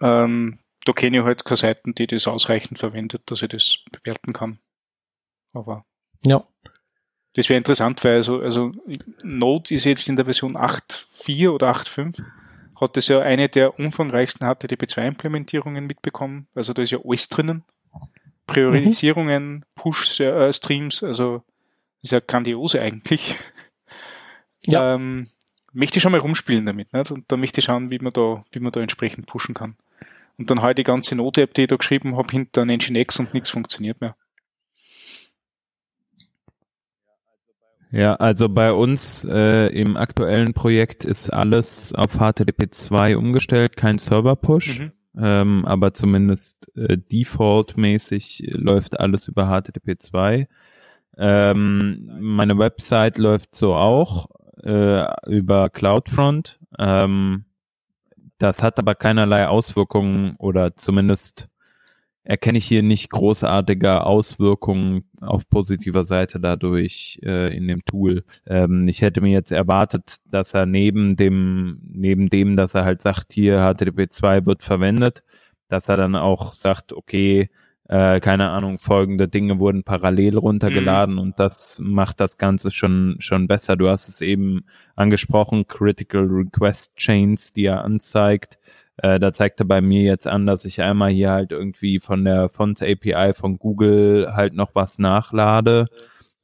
[0.00, 4.32] Ähm, da kenne ich halt keine Seiten, die das ausreichend verwendet, dass ich das bewerten
[4.32, 4.58] kann.
[5.52, 5.84] Aber
[6.22, 6.46] ja.
[7.38, 8.72] Das wäre interessant, weil also, also
[9.22, 12.20] Node ist jetzt in der Version 8.4 oder 8.5,
[12.80, 16.48] hat das ja eine der umfangreichsten HTTP2-Implementierungen mitbekommen.
[16.56, 17.62] Also da ist ja alles drinnen.
[18.48, 19.62] Priorisierungen, mhm.
[19.76, 21.44] Push-Streams, also
[22.02, 23.36] ist ja grandios eigentlich.
[24.66, 24.96] Ja.
[24.96, 25.28] Ähm,
[25.72, 27.12] möchte ich schon mal rumspielen damit, nicht?
[27.12, 29.76] Und da möchte ich schauen, wie man da, wie man da entsprechend pushen kann.
[30.36, 33.50] Und dann halt die ganze Note-App, die ich da geschrieben habe, hinter Nginx und nichts
[33.50, 34.16] funktioniert mehr.
[37.90, 44.80] Ja, also bei uns äh, im aktuellen Projekt ist alles auf HTTP2 umgestellt, kein Server-Push,
[44.80, 44.92] mhm.
[45.18, 50.46] ähm, aber zumindest äh, default-mäßig läuft alles über HTTP2.
[51.16, 54.28] Ähm, meine Website läuft so auch
[54.62, 56.60] äh, über CloudFront.
[56.78, 57.46] Ähm,
[58.38, 61.48] das hat aber keinerlei Auswirkungen oder zumindest
[62.28, 68.22] erkenne ich hier nicht großartige Auswirkungen auf positiver Seite dadurch äh, in dem Tool.
[68.46, 73.00] Ähm, ich hätte mir jetzt erwartet, dass er neben dem, neben dem, dass er halt
[73.00, 75.22] sagt, hier HTTP 2 wird verwendet,
[75.68, 77.48] dass er dann auch sagt, okay,
[77.88, 81.20] äh, keine Ahnung, folgende Dinge wurden parallel runtergeladen mhm.
[81.22, 83.76] und das macht das Ganze schon, schon besser.
[83.76, 88.58] Du hast es eben angesprochen, Critical Request Chains, die er anzeigt.
[88.98, 92.24] Äh, da zeigt er bei mir jetzt an, dass ich einmal hier halt irgendwie von
[92.24, 95.86] der Font API von Google halt noch was nachlade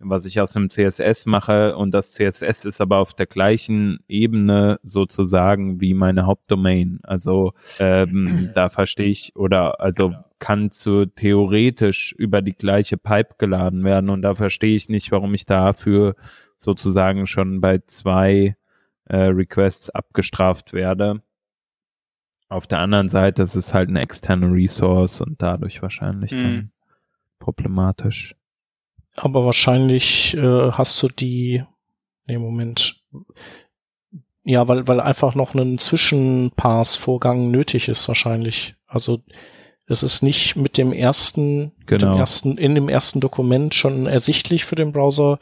[0.05, 4.79] was ich aus dem CSS mache und das CSS ist aber auf der gleichen Ebene
[4.83, 7.01] sozusagen wie meine Hauptdomain.
[7.03, 13.85] Also ähm, da verstehe ich oder also kann zu theoretisch über die gleiche Pipe geladen
[13.85, 16.15] werden und da verstehe ich nicht, warum ich dafür
[16.57, 18.57] sozusagen schon bei zwei
[19.07, 21.23] äh, Requests abgestraft werde.
[22.55, 26.43] Auf der anderen Seite ist es halt eine externe Resource und dadurch wahrscheinlich mhm.
[26.43, 26.71] dann
[27.41, 28.37] problematisch.
[29.17, 31.65] Aber wahrscheinlich äh, hast du die.
[32.27, 33.03] Nee, Moment.
[34.45, 38.77] Ja, weil, weil einfach noch ein Zwischenpass-Vorgang nötig ist, wahrscheinlich.
[38.87, 39.21] Also
[39.87, 42.13] es ist nicht mit dem ersten, genau.
[42.13, 45.41] dem ersten, in dem ersten Dokument schon ersichtlich für den Browser,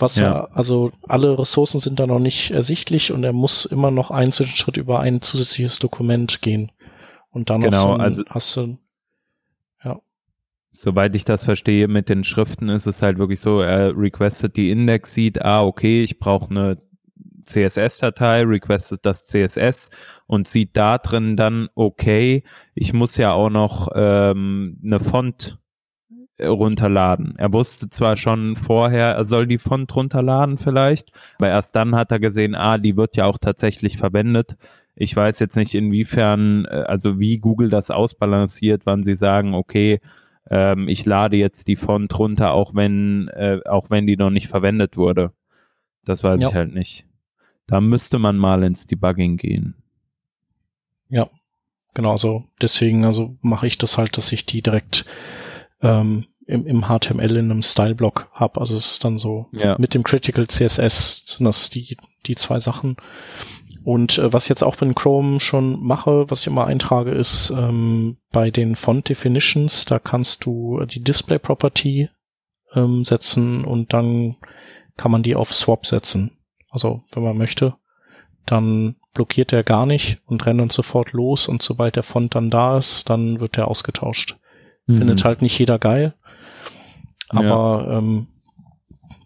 [0.00, 0.32] was ja.
[0.32, 4.32] er, also alle Ressourcen sind da noch nicht ersichtlich und er muss immer noch einen
[4.32, 6.72] Zwischenschritt über ein zusätzliches Dokument gehen.
[7.30, 8.78] Und dann genau, hast, du, also, hast du
[10.72, 14.70] Soweit ich das verstehe mit den Schriften, ist es halt wirklich so, er requestet die
[14.70, 16.78] Index, sieht, ah, okay, ich brauche eine
[17.44, 19.90] CSS-Datei, requestet das CSS
[20.26, 22.44] und sieht da drin dann, okay,
[22.74, 25.58] ich muss ja auch noch ähm, eine Font
[26.42, 27.34] runterladen.
[27.36, 32.12] Er wusste zwar schon vorher, er soll die Font runterladen vielleicht, aber erst dann hat
[32.12, 34.56] er gesehen, ah, die wird ja auch tatsächlich verwendet.
[34.94, 40.00] Ich weiß jetzt nicht inwiefern, äh, also wie Google das ausbalanciert, wann sie sagen, okay,
[40.50, 44.48] ähm, ich lade jetzt die Font runter, auch wenn, äh, auch wenn die noch nicht
[44.48, 45.32] verwendet wurde.
[46.04, 46.48] Das weiß ja.
[46.48, 47.06] ich halt nicht.
[47.66, 49.74] Da müsste man mal ins Debugging gehen.
[51.08, 51.28] Ja,
[51.94, 55.04] genau, also deswegen, also mache ich das halt, dass ich die direkt
[55.82, 58.60] ähm, im, im HTML in einem Style-Block habe.
[58.60, 59.76] Also es ist dann so ja.
[59.78, 62.96] mit dem Critical CSS sind das die, die zwei Sachen.
[63.84, 67.50] Und äh, was ich jetzt auch in Chrome schon mache, was ich immer eintrage, ist
[67.50, 72.10] ähm, bei den Font Definitions, da kannst du die Display Property
[72.74, 74.36] ähm, setzen und dann
[74.96, 76.32] kann man die auf Swap setzen.
[76.70, 77.74] Also wenn man möchte,
[78.44, 82.50] dann blockiert er gar nicht und rennt uns sofort los und sobald der Font dann
[82.50, 84.36] da ist, dann wird er ausgetauscht.
[84.90, 84.98] Mhm.
[84.98, 86.14] Findet halt nicht jeder geil,
[87.28, 87.98] aber ja.
[87.98, 88.26] ähm,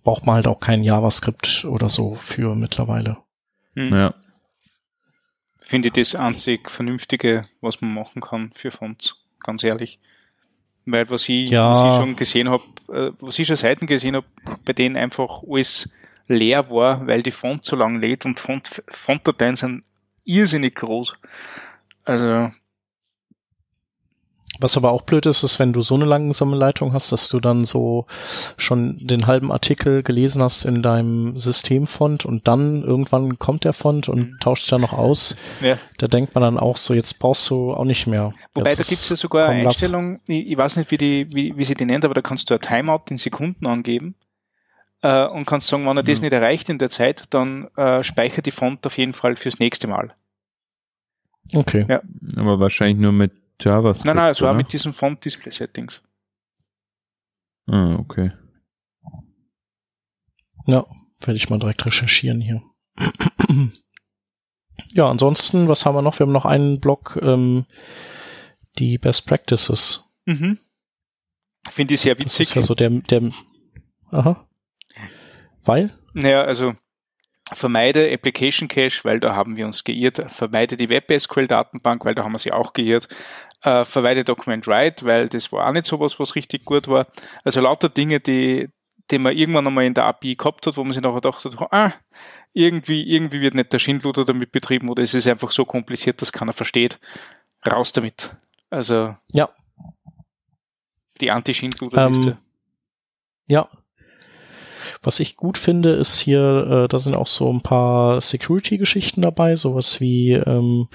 [0.02, 3.16] braucht man halt auch kein JavaScript oder so für mittlerweile.
[3.74, 3.94] Mhm.
[3.94, 4.14] Ja
[5.64, 9.98] finde ich das einzig Vernünftige, was man machen kann für Fonts, ganz ehrlich.
[10.86, 11.70] Weil was ich, ja.
[11.70, 12.62] was ich schon gesehen habe,
[12.92, 14.26] äh, was ich schon Seiten gesehen habe,
[14.66, 15.90] bei denen einfach alles
[16.26, 19.84] leer war, weil die Font so lang lädt und Font, Fontdateien sind
[20.24, 21.14] irrsinnig groß.
[22.04, 22.50] Also
[24.60, 27.40] was aber auch blöd ist, ist, wenn du so eine langsame Leitung hast, dass du
[27.40, 28.06] dann so
[28.56, 34.08] schon den halben Artikel gelesen hast in deinem Systemfont und dann irgendwann kommt der Font
[34.08, 34.40] und mhm.
[34.40, 35.36] tauscht ja noch aus.
[35.60, 35.78] Ja.
[35.98, 38.32] Da denkt man dann auch so, jetzt brauchst du auch nicht mehr.
[38.54, 41.28] Wobei, das da gibt es ja sogar eine Einstellung, ich, ich, weiß nicht, wie, die,
[41.32, 44.14] wie, wie sie die nennt, aber da kannst du ein Timeout in Sekunden angeben
[45.02, 46.06] äh, und kannst sagen, wenn er mhm.
[46.06, 49.58] das nicht erreicht in der Zeit, dann äh, speichert die Font auf jeden Fall fürs
[49.58, 50.12] nächste Mal.
[51.52, 51.84] Okay.
[51.88, 52.02] Ja.
[52.36, 54.06] Aber wahrscheinlich nur mit JavaScript.
[54.06, 54.58] Nein, nein, es war oder?
[54.58, 56.02] mit diesen Font-Display-Settings.
[57.66, 58.32] Ah, okay.
[60.66, 60.86] Ja,
[61.20, 62.62] werde ich mal direkt recherchieren hier.
[64.92, 66.18] ja, ansonsten, was haben wir noch?
[66.18, 67.66] Wir haben noch einen Blog, ähm,
[68.78, 70.14] die Best Practices.
[70.26, 70.58] Mhm.
[71.70, 72.48] Finde ich sehr witzig.
[72.48, 73.30] Das ist ja so der, der,
[74.10, 74.48] aha.
[75.64, 75.98] Weil?
[76.12, 76.74] Naja, also
[77.52, 82.32] vermeide Application Cache, weil da haben wir uns geirrt, vermeide die WebSQL-Datenbank, weil da haben
[82.32, 83.08] wir sie auch geirrt,
[83.62, 87.06] äh, vermeide Document Write, weil das war auch nicht so was, was richtig gut war.
[87.44, 88.68] Also lauter Dinge, die,
[89.10, 91.72] die man irgendwann einmal in der API gehabt hat, wo man sich nachher gedacht hat,
[91.72, 91.92] ah,
[92.54, 96.32] irgendwie, irgendwie wird nicht der Schindluder damit betrieben oder es ist einfach so kompliziert, dass
[96.32, 96.98] keiner versteht.
[97.70, 98.30] Raus damit.
[98.70, 99.50] Also ja.
[101.20, 102.30] die Anti-Schindluder-Liste.
[102.30, 102.38] Ähm,
[103.46, 103.68] ja,
[105.02, 109.56] was ich gut finde, ist hier, äh, da sind auch so ein paar Security-Geschichten dabei,
[109.56, 110.88] sowas wie ähm,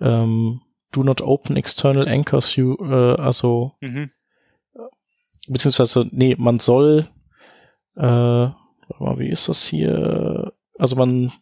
[0.00, 0.60] ähm,
[0.92, 4.10] Do not open external anchors, you, äh, also mhm.
[5.46, 7.08] beziehungsweise, nee, man soll,
[7.96, 10.52] äh, mal, wie ist das hier?
[10.78, 11.32] Also man,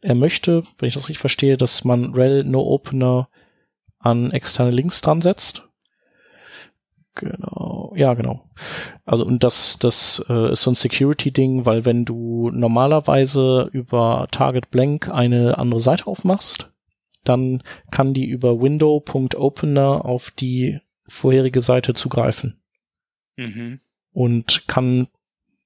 [0.00, 3.28] er möchte, wenn ich das richtig verstehe, dass man rel no opener
[3.98, 5.68] an externe Links dran setzt.
[7.14, 7.57] Genau,
[7.98, 8.44] ja, genau.
[9.04, 14.70] Also und das, das äh, ist so ein Security-Ding, weil wenn du normalerweise über Target
[14.70, 16.70] Blank eine andere Seite aufmachst,
[17.24, 22.60] dann kann die über window.opener auf die vorherige Seite zugreifen.
[23.36, 23.78] Mhm.
[24.12, 25.06] und kann,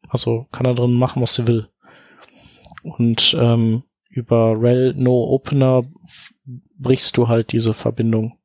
[0.09, 1.69] also kann da drin machen, was sie will.
[2.83, 5.85] Und ähm, über rel no opener
[6.79, 8.39] brichst du halt diese Verbindung.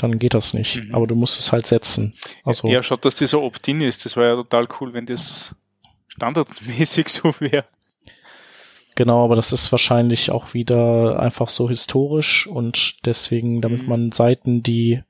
[0.00, 0.76] Dann geht das nicht.
[0.84, 0.94] Mhm.
[0.94, 2.14] Aber du musst es halt setzen.
[2.44, 4.04] Also Ja, schaut, dass das so Opt-in ist.
[4.04, 5.54] Das war ja total cool, wenn das
[6.08, 7.64] standardmäßig so wäre.
[8.96, 13.88] Genau, aber das ist wahrscheinlich auch wieder einfach so historisch und deswegen, damit Mhm.
[13.88, 15.02] man Seiten, die,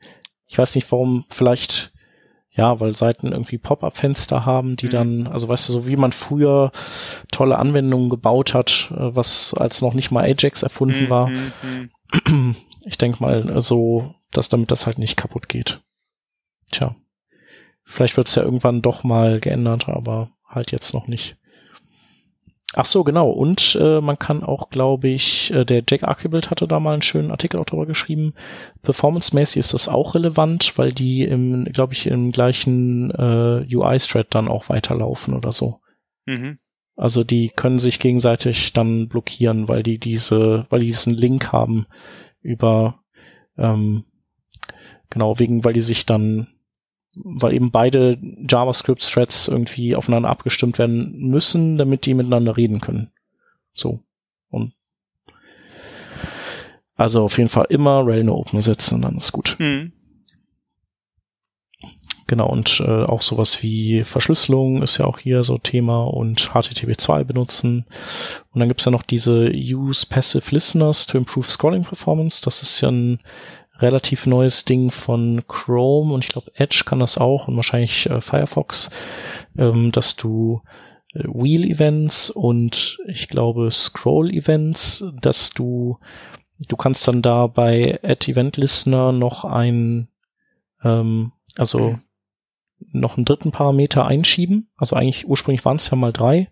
[0.47, 1.93] ich weiß nicht warum, vielleicht,
[2.53, 4.91] ja, weil Seiten irgendwie Pop-up-Fenster haben, die Mhm.
[4.91, 6.71] dann, also weißt du, so wie man früher
[7.33, 11.29] tolle Anwendungen gebaut hat, äh, was als noch nicht mal Ajax erfunden war.
[11.29, 11.53] Mhm,
[12.29, 12.57] mhm.
[12.85, 15.81] Ich denke mal so, dass damit das halt nicht kaputt geht.
[16.71, 16.97] Tja.
[17.85, 21.37] Vielleicht wird es ja irgendwann doch mal geändert, aber halt jetzt noch nicht.
[22.73, 23.31] Ach so, genau.
[23.31, 27.03] Und äh, man kann auch, glaube ich, äh, der Jack Archibald hatte da mal einen
[27.03, 28.35] schönen Artikel auch drüber geschrieben.
[28.83, 34.47] Performance-mäßig ist das auch relevant, weil die im, glaube ich, im gleichen äh, UI-Thread dann
[34.47, 35.81] auch weiterlaufen oder so.
[36.27, 36.59] Mhm.
[36.95, 41.87] Also die können sich gegenseitig dann blockieren, weil die diese, weil die diesen Link haben
[42.41, 43.01] über
[43.59, 44.05] ähm,
[45.11, 46.49] genau wegen, weil die sich dann,
[47.15, 53.11] weil eben beide JavaScript-Threads irgendwie aufeinander abgestimmt werden müssen, damit die miteinander reden können.
[53.73, 54.01] So
[54.51, 54.73] und
[56.97, 59.57] also auf jeden Fall immer Rail no Open setzen, dann ist gut.
[59.59, 59.93] Mhm.
[62.27, 67.25] Genau, und äh, auch sowas wie Verschlüsselung ist ja auch hier so Thema und HTTP2
[67.25, 67.87] benutzen.
[68.53, 72.41] Und dann gibt's ja noch diese Use Passive Listeners to improve Scrolling Performance.
[72.45, 73.19] Das ist ja ein
[73.81, 78.21] relativ neues Ding von Chrome und ich glaube Edge kann das auch und wahrscheinlich äh,
[78.21, 78.91] Firefox,
[79.59, 80.63] ähm, dass du
[81.15, 85.99] äh, Wheel Events und ich glaube Scroll Events, dass du
[86.69, 90.09] du kannst dann da bei Add Event Listener noch ein
[90.83, 91.97] ähm, also
[92.93, 94.71] noch einen dritten Parameter einschieben.
[94.77, 96.51] Also eigentlich ursprünglich waren es ja mal drei,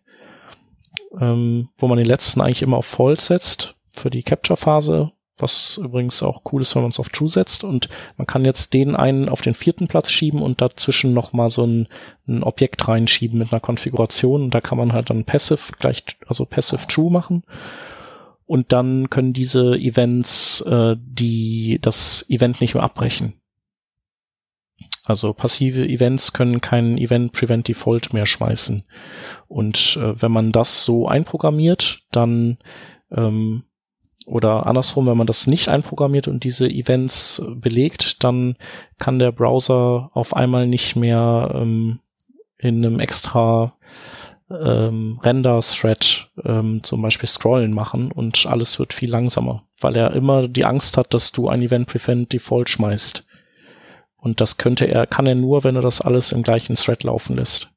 [1.20, 6.22] ähm, wo man den letzten eigentlich immer auf False setzt für die Capture-Phase, was übrigens
[6.22, 7.64] auch cool ist, wenn man es auf True setzt.
[7.64, 11.51] Und man kann jetzt den einen auf den vierten Platz schieben und dazwischen noch mal
[11.51, 11.89] so ein,
[12.26, 14.43] ein Objekt reinschieben mit einer Konfiguration.
[14.45, 17.45] Und da kann man halt dann Passive gleich, also Passive True machen.
[18.47, 23.34] Und dann können diese Events äh, die das Event nicht mehr abbrechen.
[25.05, 28.84] Also passive Events können keinen Event Prevent Default mehr schmeißen.
[29.49, 32.59] Und äh, wenn man das so einprogrammiert, dann
[33.11, 33.64] ähm,
[34.28, 38.56] oder andersrum, wenn man das nicht einprogrammiert und diese Events äh, belegt, dann
[38.98, 42.00] kann der Browser auf einmal nicht mehr ähm,
[42.58, 43.74] in einem extra
[44.50, 50.48] ähm, Render-Thread ähm, zum Beispiel scrollen machen und alles wird viel langsamer, weil er immer
[50.48, 53.24] die Angst hat, dass du ein Event Prevent Default schmeißt.
[54.16, 57.36] Und das könnte er, kann er nur, wenn er das alles im gleichen Thread laufen
[57.36, 57.70] lässt.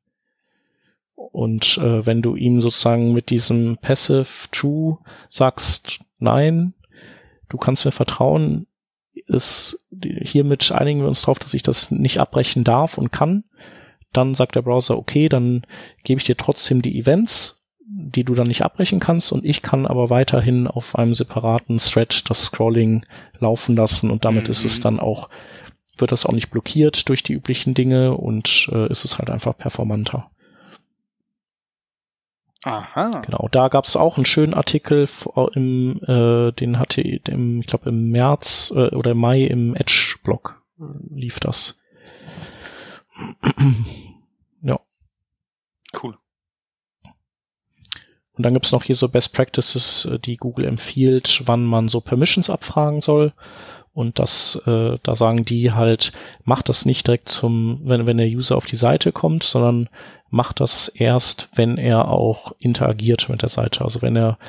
[1.15, 4.97] Und äh, wenn du ihm sozusagen mit diesem Passive True
[5.29, 6.73] sagst, nein,
[7.49, 8.67] du kannst mir vertrauen,
[9.27, 9.77] ist
[10.21, 13.43] hiermit einigen wir uns darauf, dass ich das nicht abbrechen darf und kann,
[14.13, 15.63] dann sagt der Browser, okay, dann
[16.03, 19.85] gebe ich dir trotzdem die Events, die du dann nicht abbrechen kannst und ich kann
[19.85, 23.05] aber weiterhin auf einem separaten Thread das Scrolling
[23.39, 24.51] laufen lassen und damit Mhm.
[24.51, 25.29] ist es dann auch
[25.97, 29.55] wird das auch nicht blockiert durch die üblichen Dinge und äh, ist es halt einfach
[29.57, 30.30] performanter.
[32.63, 33.21] Aha.
[33.21, 35.07] Genau, da gab es auch einen schönen Artikel
[35.53, 40.61] im, äh, den hatte im, ich glaube im März äh, oder im Mai im Edge-Blog
[40.79, 41.79] äh, lief das.
[44.61, 44.79] ja.
[46.01, 46.15] Cool.
[48.37, 51.99] Und dann gibt's noch hier so Best Practices, äh, die Google empfiehlt, wann man so
[51.99, 53.33] Permissions abfragen soll.
[53.93, 56.13] Und das, äh, da sagen die halt,
[56.45, 59.89] macht das nicht direkt zum, wenn, wenn der User auf die Seite kommt, sondern
[60.31, 63.83] macht das erst, wenn er auch interagiert mit der Seite.
[63.83, 64.39] Also wenn er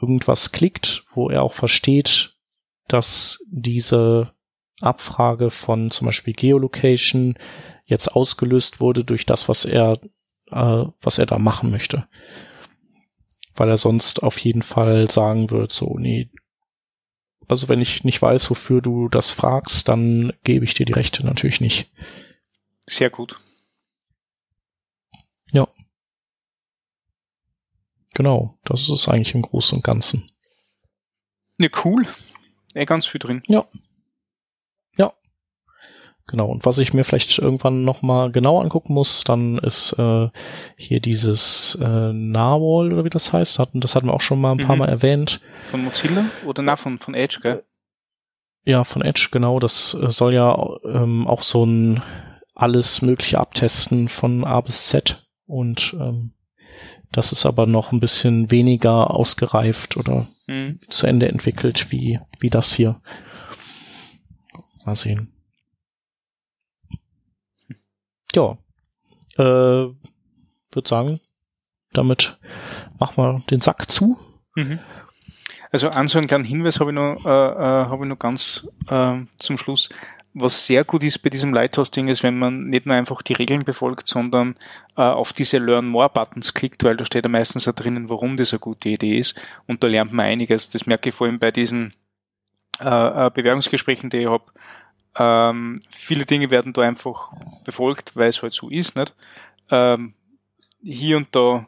[0.00, 2.36] irgendwas klickt, wo er auch versteht,
[2.88, 4.32] dass diese
[4.80, 7.36] Abfrage von zum Beispiel Geolocation
[7.84, 9.98] jetzt ausgelöst wurde durch das, was er,
[10.50, 12.06] äh, was er da machen möchte.
[13.54, 16.30] Weil er sonst auf jeden Fall sagen wird, so, nee,
[17.48, 21.26] also wenn ich nicht weiß, wofür du das fragst, dann gebe ich dir die Rechte
[21.26, 21.90] natürlich nicht.
[22.86, 23.36] Sehr gut.
[28.14, 30.30] Genau, das ist es eigentlich im Großen und Ganzen.
[31.58, 32.06] Ja, cool.
[32.74, 33.42] Eh ganz viel drin.
[36.30, 40.28] Genau, und was ich mir vielleicht irgendwann nochmal genau angucken muss, dann ist äh,
[40.76, 43.58] hier dieses äh, Narwhal oder wie das heißt.
[43.58, 44.80] Hatten, das hatten wir auch schon mal ein paar Mhm.
[44.80, 45.40] Mal erwähnt.
[45.64, 46.26] Von Mozilla?
[46.46, 47.64] Oder na, von, von Edge, gell?
[48.64, 49.58] Ja, von Edge, genau.
[49.58, 52.00] Das äh, soll ja ähm, auch so ein
[52.54, 56.32] alles Mögliche abtesten von A bis Z und ähm,
[57.12, 60.80] das ist aber noch ein bisschen weniger ausgereift oder Mhm.
[60.88, 63.00] zu Ende entwickelt wie, wie das hier.
[64.84, 65.32] Mal sehen.
[68.34, 68.58] Ja.
[69.36, 69.42] Äh,
[70.72, 71.20] würde sagen,
[71.92, 72.38] damit
[72.98, 74.18] machen wir den Sack zu.
[74.54, 74.78] Mhm.
[75.72, 78.68] Also an so einen kleinen Hinweis habe ich noch, äh, äh, habe ich noch ganz
[78.88, 79.88] äh, zum Schluss.
[80.32, 83.64] Was sehr gut ist bei diesem Lighthouse-Ding ist, wenn man nicht nur einfach die Regeln
[83.64, 84.54] befolgt, sondern
[84.96, 88.52] äh, auf diese Learn More-Buttons klickt, weil da steht ja meistens auch drinnen, warum das
[88.52, 89.34] eine gute Idee ist.
[89.66, 90.68] Und da lernt man einiges.
[90.68, 91.94] Das merke ich vor allem bei diesen
[92.80, 94.44] äh, äh, Bewerbungsgesprächen, die ich habe.
[95.16, 97.32] Ähm, viele Dinge werden da einfach
[97.64, 98.96] befolgt, weil es halt so ist.
[98.96, 99.14] Nicht?
[99.70, 100.14] Ähm,
[100.82, 101.66] hier und da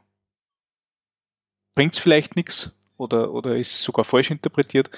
[1.74, 4.90] bringt es vielleicht nichts oder, oder ist sogar falsch interpretiert.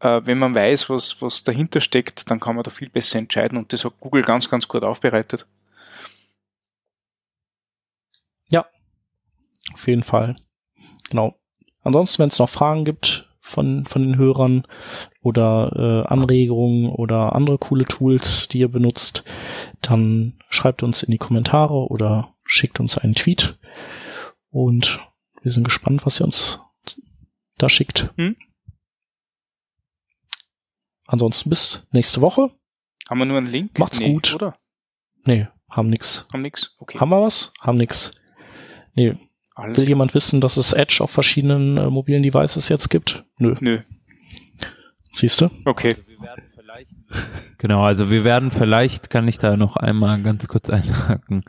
[0.00, 3.58] Äh, wenn man weiß, was, was dahinter steckt, dann kann man da viel besser entscheiden
[3.58, 5.46] und das hat Google ganz, ganz gut aufbereitet.
[9.72, 10.36] Auf jeden Fall.
[11.10, 11.34] Genau.
[11.82, 14.66] Ansonsten, wenn es noch Fragen gibt von, von den Hörern
[15.20, 19.22] oder äh, Anregungen oder andere coole Tools, die ihr benutzt,
[19.82, 23.58] dann schreibt uns in die Kommentare oder schickt uns einen Tweet.
[24.50, 24.98] Und
[25.42, 26.60] wir sind gespannt, was ihr uns
[27.58, 28.12] da schickt.
[28.16, 28.36] Hm?
[31.06, 32.50] Ansonsten bis nächste Woche.
[33.08, 33.78] Haben wir nur einen Link?
[33.78, 34.34] Macht's gut.
[34.34, 34.56] Oder?
[35.24, 36.26] Nee, haben nix.
[36.32, 36.74] Haben nix?
[36.78, 36.98] Okay.
[36.98, 37.52] Haben wir was?
[37.60, 38.10] Haben nix.
[38.94, 39.16] Nee,
[39.54, 43.24] Alles Will jemand wissen, dass es Edge auf verschiedenen äh, mobilen Devices jetzt gibt?
[43.38, 43.56] Nö.
[43.60, 43.80] Nö.
[45.12, 45.50] Siehst du?
[45.64, 45.96] Okay.
[47.58, 51.44] Genau, also wir werden vielleicht, kann ich da noch einmal ganz kurz einhaken,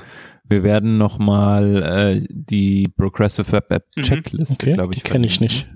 [0.46, 4.04] wir werden noch mal äh, die Progressive Web App Mhm.
[4.04, 5.68] Checkliste, Okay, glaube ich, kenne ich nicht.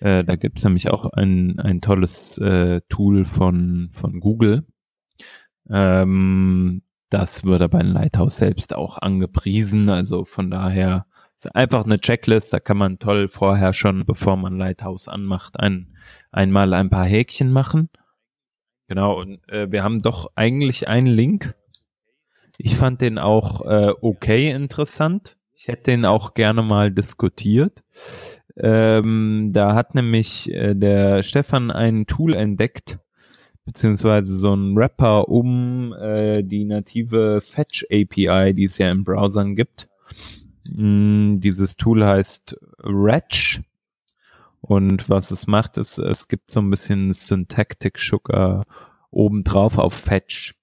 [0.00, 4.66] Äh, da gibt's nämlich auch ein, ein tolles äh, Tool von, von Google.
[5.70, 9.88] Ähm, das wird aber in Lighthouse selbst auch angepriesen.
[9.88, 12.52] Also von daher ist einfach eine Checklist.
[12.52, 15.94] Da kann man toll vorher schon, bevor man Lighthouse anmacht, ein,
[16.30, 17.88] einmal ein paar Häkchen machen.
[18.88, 21.54] Genau, und äh, wir haben doch eigentlich einen Link.
[22.58, 25.36] Ich fand den auch äh, okay interessant.
[25.54, 27.82] Ich hätte den auch gerne mal diskutiert.
[28.58, 32.98] Ähm, da hat nämlich äh, der Stefan ein Tool entdeckt,
[33.64, 39.56] beziehungsweise so ein Wrapper um äh, die native Fetch API, die es ja in Browsern
[39.56, 39.88] gibt.
[40.70, 43.60] Mm, dieses Tool heißt Retch.
[44.60, 48.64] Und was es macht, ist, es gibt so ein bisschen Syntactic Sugar
[49.10, 50.54] obendrauf auf Fetch.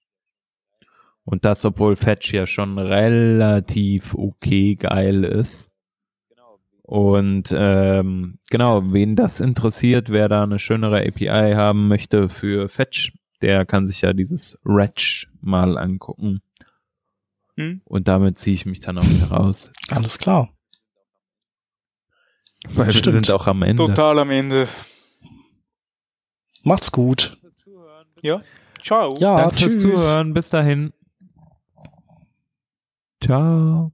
[1.24, 5.70] Und das, obwohl Fetch ja schon relativ okay geil ist.
[6.86, 13.14] Und ähm, genau, wen das interessiert, wer da eine schönere API haben möchte für Fetch,
[13.40, 16.42] der kann sich ja dieses Retch mal angucken.
[17.56, 17.80] Hm?
[17.84, 19.72] Und damit ziehe ich mich dann auch wieder raus.
[19.88, 20.50] Alles klar.
[22.68, 23.86] Weil wir sind auch am Ende.
[23.86, 24.68] Total am Ende.
[26.64, 27.38] Macht's gut.
[28.20, 28.42] Ja.
[28.82, 29.16] Ciao.
[29.18, 29.82] Ja, Danke fürs tschüss.
[29.82, 30.34] Zuhören.
[30.34, 30.92] Bis dahin.
[33.22, 33.92] Ciao.